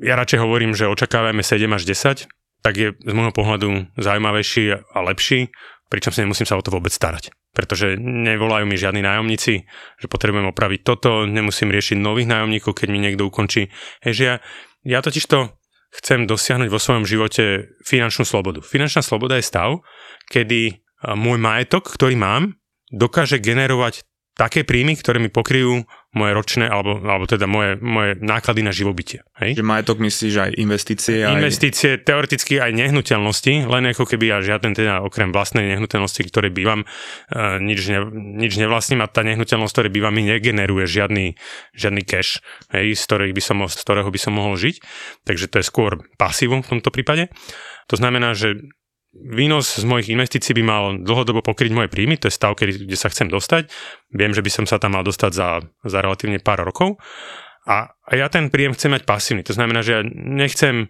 [0.01, 2.25] Ja radšej hovorím, že očakávame 7 až 10,
[2.65, 5.53] tak je z môjho pohľadu zaujímavejší a lepší
[5.93, 7.29] pričom si nemusím sa o to vôbec starať.
[7.53, 9.53] Pretože nevolajú mi žiadni nájomníci,
[10.01, 13.69] že potrebujem opraviť toto, nemusím riešiť nových nájomníkov, keď mi niekto ukončí.
[14.01, 14.35] Hej, že ja,
[14.81, 15.53] ja totiž to
[15.93, 18.65] chcem dosiahnuť vo svojom živote finančnú slobodu.
[18.65, 19.85] Finančná sloboda je stav,
[20.33, 20.81] kedy
[21.13, 22.57] môj majetok, ktorý mám,
[22.89, 24.01] dokáže generovať
[24.33, 29.25] také príjmy, ktoré mi pokryjú moje ročné, alebo, alebo teda moje, moje náklady na živobytie.
[29.37, 29.57] Hej?
[29.57, 31.25] Že majetok myslíš aj investície?
[31.25, 31.33] Aj...
[31.33, 36.85] Investície, teoreticky aj nehnuteľnosti, len ako keby ja žiaden teda okrem vlastnej nehnuteľnosti, ktoré bývam,
[36.85, 41.33] uh, nič, ne, nič nevlastním a tá nehnuteľnosť, ktoré bývam, mi negeneruje žiadny,
[41.73, 44.85] žiadny cash, hej, z, ktorých by som, z ktorého by som mohol žiť.
[45.25, 47.33] Takže to je skôr pasívum v tomto prípade.
[47.89, 48.61] To znamená, že
[49.13, 53.13] výnos z mojich investícií by mal dlhodobo pokryť moje príjmy, to je stav, kde sa
[53.13, 53.69] chcem dostať.
[54.09, 56.97] Viem, že by som sa tam mal dostať za, za relatívne pár rokov.
[57.69, 59.45] A, a ja ten príjem chcem mať pasívny.
[59.47, 60.87] To znamená, že ja nechcem e,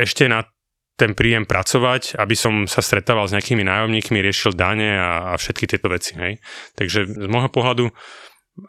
[0.00, 0.48] ešte na
[0.94, 5.66] ten príjem pracovať, aby som sa stretával s nejakými nájomníkmi, riešil dane a, a všetky
[5.66, 6.16] tieto veci.
[6.18, 6.42] Hej.
[6.74, 7.90] Takže z môjho pohľadu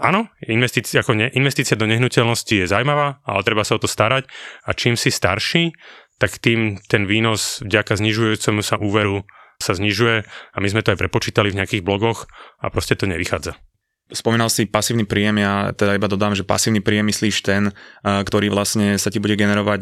[0.02, 4.26] Áno, investícia, ako ne, investícia do nehnuteľnosti je zaujímavá, ale treba sa o to starať
[4.66, 5.78] a čím si starší,
[6.22, 9.28] tak tým ten výnos vďaka znižujúcemu sa úveru
[9.60, 12.28] sa znižuje a my sme to aj prepočítali v nejakých blogoch
[12.60, 13.56] a proste to nevychádza.
[14.06, 17.74] Spomínal si pasívny príjem, ja teda iba dodám, že pasívny príjem myslíš ten,
[18.06, 19.82] ktorý vlastne sa ti bude generovať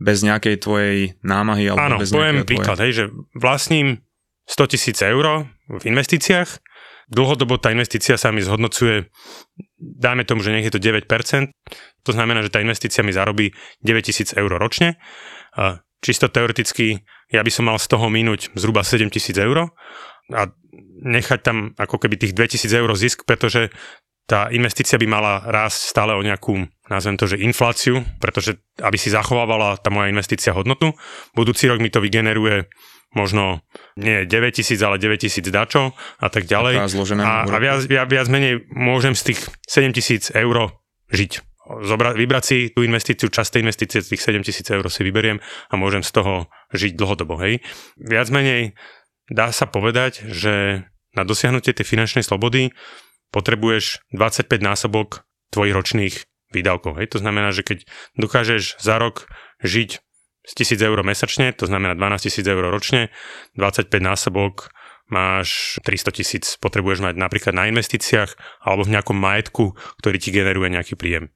[0.00, 1.68] bez nejakej tvojej námahy.
[1.68, 3.04] Alebo Áno, bez poviem príklad, hej, že
[3.36, 4.00] vlastním
[4.48, 6.56] 100 tisíc eur v investíciách,
[7.12, 9.12] dlhodobo tá investícia sa mi zhodnocuje,
[9.76, 11.04] dajme tomu, že nech je to 9%,
[12.00, 13.52] to znamená, že tá investícia mi zarobí
[13.84, 14.96] 9 tisíc eur ročne
[16.04, 17.00] čisto teoreticky
[17.32, 19.72] ja by som mal z toho minúť zhruba 7000 eur
[20.30, 20.42] a
[21.04, 23.72] nechať tam ako keby tých 2000 eur zisk, pretože
[24.24, 29.12] tá investícia by mala rásť stále o nejakú, nazvem to, že infláciu, pretože aby si
[29.12, 30.96] zachovávala tá moja investícia hodnotu,
[31.36, 32.72] budúci rok mi to vygeneruje
[33.12, 33.60] možno
[34.00, 36.82] nie 9000, ale 9000 dačo a tak ďalej.
[37.28, 40.72] A, a, viac, viac, viac menej môžem z tých 7000 eur
[41.12, 45.40] žiť zobrať, vybrať si tú investíciu, časť tej investície, tých 7 tisíc eur si vyberiem
[45.40, 46.34] a môžem z toho
[46.76, 47.40] žiť dlhodobo.
[47.40, 47.64] Hej.
[47.96, 48.76] Viac menej
[49.32, 50.84] dá sa povedať, že
[51.16, 52.74] na dosiahnutie tej finančnej slobody
[53.32, 56.14] potrebuješ 25 násobok tvojich ročných
[56.52, 57.00] výdavkov.
[57.00, 57.16] Hej.
[57.16, 57.88] To znamená, že keď
[58.20, 59.26] dokážeš za rok
[59.64, 60.04] žiť
[60.44, 63.08] z 1000 eur mesačne, to znamená 12 tisíc eur ročne,
[63.56, 64.68] 25 násobok
[65.08, 70.72] máš 300 tisíc, potrebuješ mať napríklad na investíciách alebo v nejakom majetku, ktorý ti generuje
[70.72, 71.32] nejaký príjem.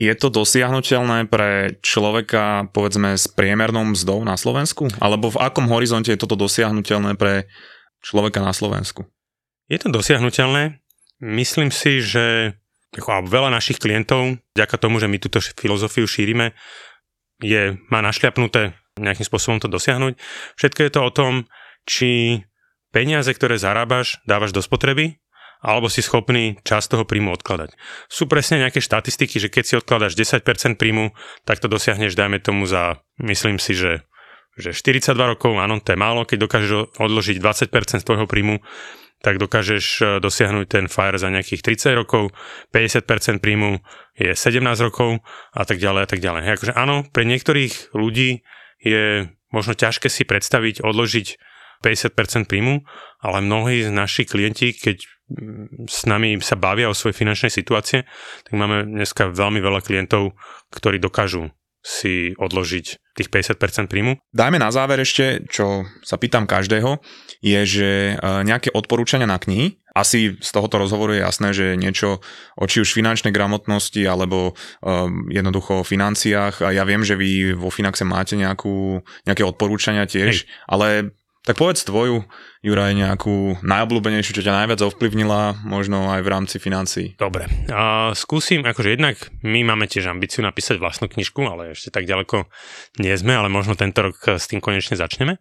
[0.00, 4.88] Je to dosiahnutelné pre človeka, povedzme, s priemernou mzdou na Slovensku?
[4.96, 7.44] Alebo v akom horizonte je toto dosiahnutelné pre
[8.00, 9.04] človeka na Slovensku?
[9.68, 10.80] Je to dosiahnutelné.
[11.20, 12.56] Myslím si, že
[12.96, 16.56] veľa našich klientov, vďaka tomu, že my túto filozofiu šírime,
[17.44, 20.16] je, má našľapnuté nejakým spôsobom to dosiahnuť.
[20.56, 21.32] Všetko je to o tom,
[21.84, 22.40] či
[22.88, 25.20] peniaze, ktoré zarábaš, dávaš do spotreby
[25.60, 27.76] alebo si schopný čas toho príjmu odkladať.
[28.08, 31.12] Sú presne nejaké štatistiky, že keď si odkladáš 10% príjmu,
[31.44, 34.04] tak to dosiahneš, dajme tomu za, myslím si, že
[34.58, 38.60] že 42 rokov, áno, to je málo, keď dokážeš odložiť 20% z tvojho príjmu,
[39.20, 42.32] tak dokážeš e, dosiahnuť ten FIRE za nejakých 30 rokov,
[42.72, 43.80] 50% príjmu
[44.16, 45.20] je 17 rokov
[45.52, 46.40] a tak ďalej a tak ďalej.
[46.56, 48.44] Akože áno, pre niektorých ľudí
[48.80, 51.26] je možno ťažké si predstaviť odložiť
[51.84, 52.84] 50% príjmu,
[53.20, 55.04] ale mnohí z našich klienti, keď
[55.86, 58.04] s nami sa bavia o svojej finančnej situácie,
[58.44, 60.34] tak máme dneska veľmi veľa klientov,
[60.74, 61.50] ktorí dokážu
[61.80, 64.20] si odložiť tých 50% príjmu.
[64.36, 67.00] Dajme na záver ešte, čo sa pýtam každého,
[67.40, 68.14] je, že e,
[68.44, 69.80] nejaké odporúčania na knihy.
[69.90, 72.22] Asi z tohoto rozhovoru je jasné, že niečo
[72.54, 74.54] o či už finančnej gramotnosti alebo
[74.86, 76.62] um, jednoducho o financiách.
[76.62, 80.48] A ja viem, že vy vo Finaxe máte nejakú, nejaké odporúčania tiež, Hej.
[80.70, 81.10] ale
[81.40, 82.28] tak povedz tvoju,
[82.60, 87.16] Juraj, nejakú najobľúbenejšiu, čo ťa najviac ovplyvnila, možno aj v rámci financií.
[87.16, 92.04] Dobre, a skúsim, akože jednak my máme tiež ambíciu napísať vlastnú knižku, ale ešte tak
[92.04, 92.44] ďaleko
[93.00, 95.40] nie sme, ale možno tento rok s tým konečne začneme.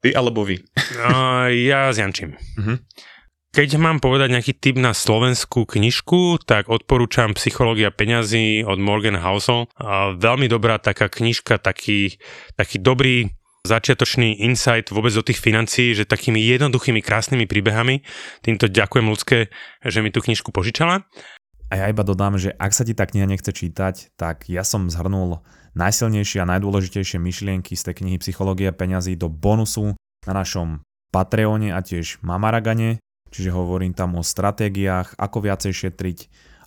[0.00, 0.64] Ty alebo vy?
[1.04, 2.34] A, ja s Jančím.
[2.56, 2.80] Uh-huh.
[3.56, 9.72] Keď mám povedať nejaký tip na slovenskú knižku, tak odporúčam Psychológia peňazí od Morgan Housel.
[10.20, 12.20] Veľmi dobrá taká knižka, taký,
[12.52, 13.32] taký dobrý
[13.66, 18.06] začiatočný insight vôbec do tých financií, že takými jednoduchými, krásnymi príbehami.
[18.46, 19.50] Týmto ďakujem ľudské,
[19.82, 21.02] že mi tú knižku požičala.
[21.66, 24.86] A ja iba dodám, že ak sa ti tá kniha nechce čítať, tak ja som
[24.86, 25.42] zhrnul
[25.74, 31.82] najsilnejšie a najdôležitejšie myšlienky z tej knihy Psychológia peňazí do bonusu na našom Patreone a
[31.82, 33.02] tiež Mamaragane,
[33.34, 36.18] čiže hovorím tam o stratégiách, ako viacej šetriť,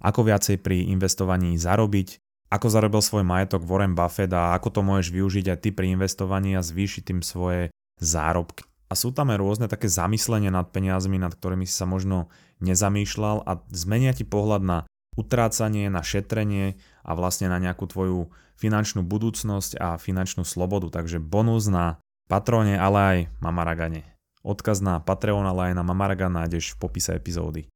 [0.04, 2.20] ako viacej pri investovaní zarobiť,
[2.50, 6.58] ako zarobil svoj majetok Warren Buffett a ako to môžeš využiť aj ty pri investovaní
[6.58, 7.70] a zvýšiť tým svoje
[8.02, 8.66] zárobky.
[8.90, 12.34] A sú tam aj rôzne také zamyslenia nad peniazmi, nad ktorými si sa možno
[12.66, 14.78] nezamýšľal a zmenia ti pohľad na
[15.14, 20.90] utrácanie, na šetrenie a vlastne na nejakú tvoju finančnú budúcnosť a finančnú slobodu.
[20.90, 24.18] Takže bonus na Patrone, ale aj Mamaragane.
[24.42, 27.70] Odkaz na Patreon, ale aj na Mamaragan nájdeš v popise epizódy.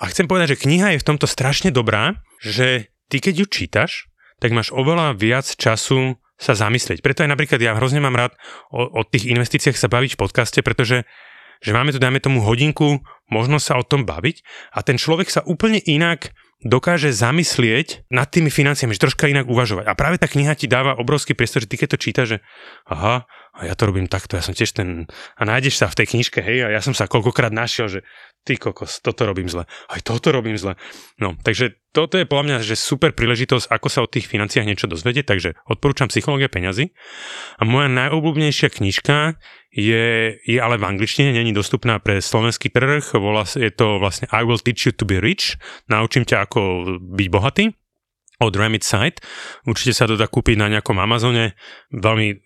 [0.00, 4.09] A chcem povedať, že kniha je v tomto strašne dobrá, že ty keď ju čítaš,
[4.40, 7.04] tak máš oveľa viac času sa zamyslieť.
[7.04, 8.32] Preto aj napríklad ja hrozne mám rád
[8.72, 11.04] o, o tých investíciách sa baviť v podcaste, pretože
[11.60, 14.40] že máme tu, dajme tomu, hodinku, možno sa o tom baviť
[14.72, 16.32] a ten človek sa úplne inak
[16.64, 19.88] dokáže zamyslieť nad tými financiami, že troška inak uvažovať.
[19.88, 22.38] A práve tá kniha ti dáva obrovský priestor, že ty keď to čítaš, že
[22.84, 25.10] aha, a ja to robím takto, ja som tiež ten...
[25.34, 28.00] A nájdeš sa v tej knižke, hej, a ja som sa koľkokrát našiel, že
[28.46, 30.78] ty kokos, toto robím zle, aj toto robím zle.
[31.18, 34.86] No, takže toto je podľa mňa že super príležitosť, ako sa o tých financiách niečo
[34.86, 36.94] dozvedieť, takže odporúčam Psychológia peňazí.
[37.58, 39.36] A moja najobľúbenejšia knižka
[39.74, 44.46] je, je ale v angličtine, není dostupná pre slovenský trh, volá, je to vlastne I
[44.46, 45.58] will teach you to be rich,
[45.90, 46.60] naučím ťa ako
[47.02, 47.64] byť bohatý
[48.40, 49.20] od Remit Site.
[49.68, 51.54] Určite sa to dá kúpiť na nejakom Amazone.
[51.92, 52.40] Veľmi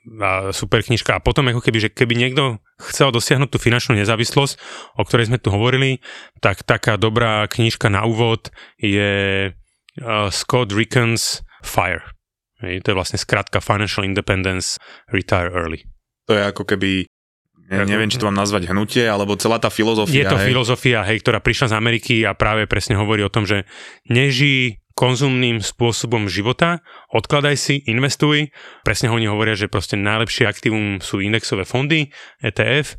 [0.51, 1.17] super knižka.
[1.17, 2.59] A potom ako keby, že keby niekto
[2.91, 4.55] chcel dosiahnuť tú finančnú nezávislosť,
[4.99, 6.03] o ktorej sme tu hovorili,
[6.43, 8.51] tak taká dobrá knižka na úvod
[8.83, 12.03] je uh, Scott Rickens Fire.
[12.59, 14.81] To je vlastne skratka Financial Independence
[15.13, 15.85] Retire Early.
[16.27, 17.05] To je ako keby
[17.65, 20.21] ja neviem, či to mám nazvať hnutie, alebo celá tá filozofia.
[20.21, 20.53] Je to hej.
[20.53, 23.65] filozofia, hej, ktorá prišla z Ameriky a práve presne hovorí o tom, že
[24.05, 26.81] neží konzumným spôsobom života,
[27.11, 28.55] odkladaj si, investuj.
[28.87, 32.95] Presne oni hovoria, že proste najlepšie aktívum sú indexové fondy, ETF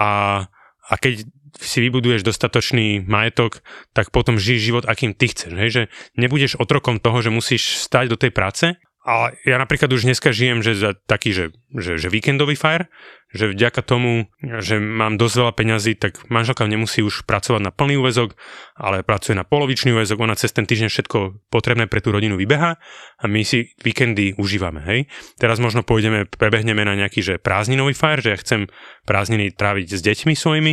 [0.00, 0.44] a,
[0.88, 1.28] a keď
[1.60, 3.62] si vybuduješ dostatočný majetok,
[3.94, 5.52] tak potom žij život, akým ty chceš.
[5.54, 5.70] Hej?
[5.70, 5.82] Že
[6.18, 8.74] nebudeš otrokom toho, že musíš stať do tej práce.
[9.04, 12.88] A ja napríklad už dneska žijem, že za taký, že, že, že víkendový fire,
[13.34, 17.98] že vďaka tomu, že mám dosť veľa peňazí, tak manželka nemusí už pracovať na plný
[17.98, 18.38] úvezok,
[18.78, 21.18] ale pracuje na polovičný úvezok, ona cez ten týždeň všetko
[21.50, 22.78] potrebné pre tú rodinu vybeha
[23.18, 25.10] a my si víkendy užívame, hej.
[25.34, 28.70] Teraz možno pôjdeme, prebehneme na nejaký, že prázdninový fire, že ja chcem
[29.02, 30.72] prázdniny tráviť s deťmi svojimi,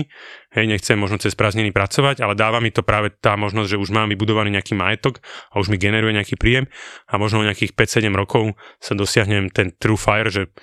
[0.53, 3.89] hej, nechcem možno cez prázdniny pracovať, ale dáva mi to práve tá možnosť, že už
[3.89, 5.17] mám vybudovaný nejaký majetok
[5.49, 6.69] a už mi generuje nejaký príjem
[7.09, 10.53] a možno nejakých 5-7 rokov sa dosiahnem ten true fire, že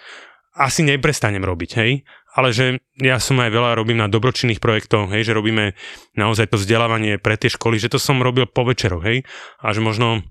[0.58, 2.02] asi neprestanem robiť, hej,
[2.34, 5.78] ale že ja som aj veľa robím na dobročinných projektoch, hej, že robíme
[6.18, 9.22] naozaj to vzdelávanie pre tie školy, že to som robil po večeroch, hej,
[9.62, 10.26] a že možno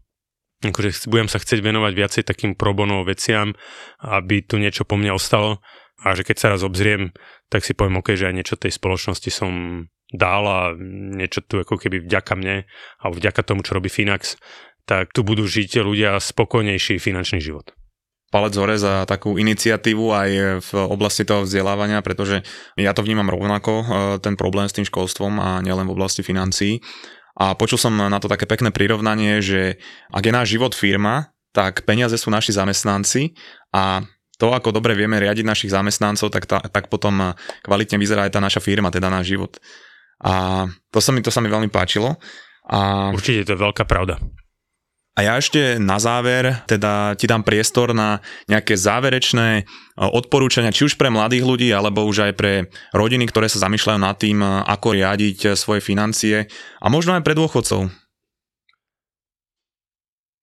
[0.62, 3.54] akože budem sa chcieť venovať viacej takým probono veciam,
[4.02, 5.62] aby tu niečo po mne ostalo.
[6.02, 7.14] A že keď sa raz obzriem,
[7.50, 10.62] tak si poviem, ok, že aj niečo tej spoločnosti som dal a
[11.14, 12.66] niečo tu ako keby vďaka mne
[13.02, 14.38] a vďaka tomu, čo robí Finax,
[14.90, 17.77] tak tu budú žiť ľudia spokojnejší finančný život
[18.28, 20.30] palec hore za takú iniciatívu aj
[20.64, 22.44] v oblasti toho vzdelávania, pretože
[22.76, 23.86] ja to vnímam rovnako, e,
[24.20, 26.84] ten problém s tým školstvom a nielen v oblasti financií.
[27.38, 29.78] A počul som na to také pekné prirovnanie, že
[30.10, 33.38] ak je náš život firma, tak peniaze sú naši zamestnanci
[33.72, 34.04] a
[34.38, 37.34] to, ako dobre vieme riadiť našich zamestnancov, tak, ta, tak potom
[37.66, 39.58] kvalitne vyzerá aj tá naša firma, teda náš život.
[40.22, 42.22] A to sa mi, to sa mi veľmi páčilo.
[42.70, 43.10] A...
[43.14, 44.22] Určite to je veľká pravda.
[45.18, 49.64] A ja ešte na záver teda ti dám priestor na nejaké záverečné e,
[49.98, 54.14] odporúčania, či už pre mladých ľudí, alebo už aj pre rodiny, ktoré sa zamýšľajú nad
[54.14, 56.46] tým, e, ako riadiť e, svoje financie
[56.78, 57.90] a možno aj pre dôchodcov.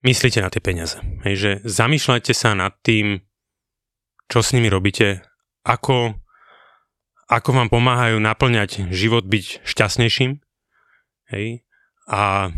[0.03, 0.99] Myslíte na tie peniaze.
[1.23, 3.23] Hej, že zamýšľajte sa nad tým,
[4.27, 5.23] čo s nimi robíte,
[5.63, 6.19] ako,
[7.31, 10.43] ako vám pomáhajú naplňať život, byť šťastnejším.
[11.31, 11.63] Hej,
[12.11, 12.51] a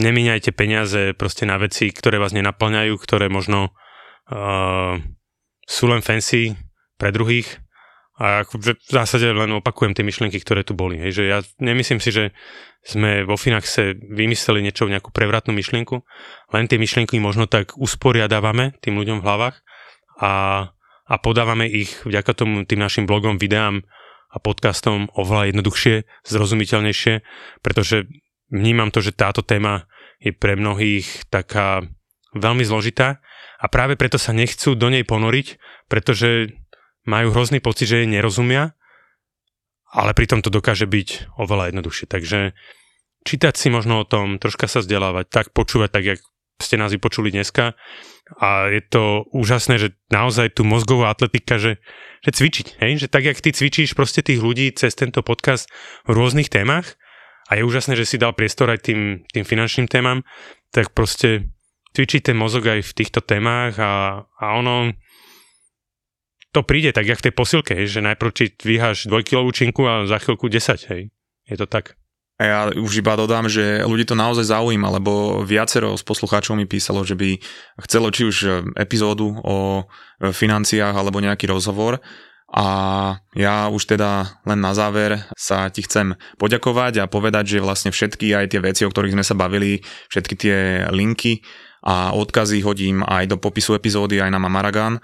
[0.00, 3.76] nemíňajte peniaze proste na veci, ktoré vás nenaplňajú, ktoré možno
[4.32, 4.96] uh,
[5.68, 6.56] sú len fancy
[6.96, 7.60] pre druhých.
[8.22, 11.00] A v zásade len opakujem tie myšlienky, ktoré tu boli.
[11.00, 12.30] Hej, že ja nemyslím si, že
[12.84, 16.02] sme vo Finaxe vymysleli niečo, nejakú prevratnú myšlienku,
[16.54, 19.56] len tie myšlienky možno tak usporiadávame tým ľuďom v hlavách
[20.22, 20.32] a,
[21.08, 23.82] a podávame ich vďaka tomu tým našim blogom, videám
[24.30, 27.14] a podcastom oveľa jednoduchšie, zrozumiteľnejšie,
[27.64, 28.06] pretože
[28.52, 29.88] vnímam to, že táto téma
[30.20, 31.82] je pre mnohých taká
[32.36, 33.24] veľmi zložitá
[33.58, 36.52] a práve preto sa nechcú do nej ponoriť, pretože
[37.08, 38.76] majú hrozný pocit, že jej nerozumia,
[39.90, 42.06] ale pritom to dokáže byť oveľa jednoduchšie.
[42.06, 42.54] Takže
[43.26, 46.20] čítať si možno o tom, troška sa vzdelávať, tak počúvať, tak jak
[46.62, 47.74] ste nás vypočuli dneska.
[48.38, 51.82] A je to úžasné, že naozaj tu mozgová atletika, že,
[52.22, 52.92] že cvičiť, hej?
[53.02, 55.68] že tak, jak ty cvičíš proste tých ľudí cez tento podcast
[56.06, 56.96] v rôznych témach,
[57.48, 60.22] a je úžasné, že si dal priestor aj tým, tým finančným témam,
[60.70, 61.50] tak proste
[61.92, 64.94] cvičí ten mozog aj v týchto témach a, a ono
[66.52, 70.20] to príde tak, jak v tej posilke, že najprv či dvíhaš dvojkilovú činku a za
[70.20, 71.08] chvíľku 10, hej.
[71.48, 71.96] Je to tak.
[72.36, 76.66] A ja už iba dodám, že ľudí to naozaj zaujíma, lebo viacero z poslucháčov mi
[76.68, 77.40] písalo, že by
[77.88, 78.36] chcelo či už
[78.76, 79.86] epizódu o
[80.20, 82.02] financiách alebo nejaký rozhovor
[82.52, 82.66] a
[83.32, 88.36] ja už teda len na záver sa ti chcem poďakovať a povedať, že vlastne všetky
[88.36, 89.80] aj tie veci, o ktorých sme sa bavili,
[90.12, 90.58] všetky tie
[90.92, 91.40] linky
[91.80, 95.00] a odkazy hodím aj do popisu epizódy aj na Mamaragan.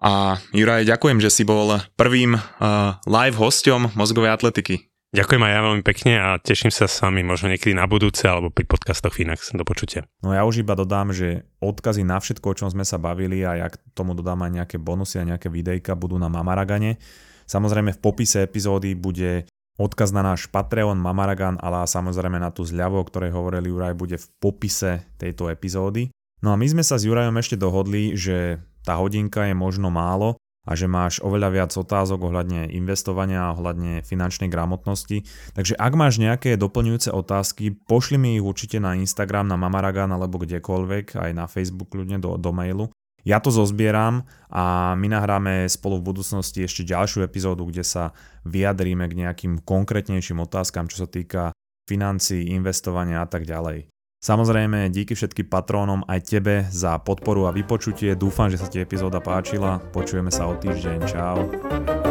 [0.00, 4.89] A Juraj, ďakujem, že si bol prvým uh, live hosťom mozgovej atletiky.
[5.10, 8.46] Ďakujem aj ja veľmi pekne a teším sa s vami možno niekedy na budúce alebo
[8.54, 9.50] pri podcastoch Finax.
[9.50, 10.06] Do počutia.
[10.22, 13.58] No ja už iba dodám, že odkazy na všetko, o čom sme sa bavili a
[13.58, 17.02] ja k tomu dodám aj nejaké bonusy a nejaké videjka budú na Mamaragane.
[17.50, 19.50] Samozrejme v popise epizódy bude
[19.82, 24.14] odkaz na náš Patreon Mamaragan, ale samozrejme na tú zľavu, o ktorej hovoril Juraj, bude
[24.14, 26.14] v popise tejto epizódy.
[26.38, 30.38] No a my sme sa s Jurajom ešte dohodli, že tá hodinka je možno málo,
[30.68, 35.24] a že máš oveľa viac otázok ohľadne investovania a ohľadne finančnej gramotnosti.
[35.56, 40.36] Takže ak máš nejaké doplňujúce otázky, pošli mi ich určite na Instagram, na Mamaragan alebo
[40.40, 42.92] kdekoľvek, aj na Facebook ľudne do, do mailu.
[43.20, 48.16] Ja to zozbieram a my nahráme spolu v budúcnosti ešte ďalšiu epizódu, kde sa
[48.48, 51.52] vyjadríme k nejakým konkrétnejším otázkam, čo sa týka
[51.84, 53.92] financií, investovania a tak ďalej.
[54.20, 58.12] Samozrejme, díky všetkým patrónom aj tebe za podporu a vypočutie.
[58.12, 59.80] Dúfam, že sa ti epizóda páčila.
[59.96, 60.98] Počujeme sa o týždeň.
[61.08, 62.09] Čau.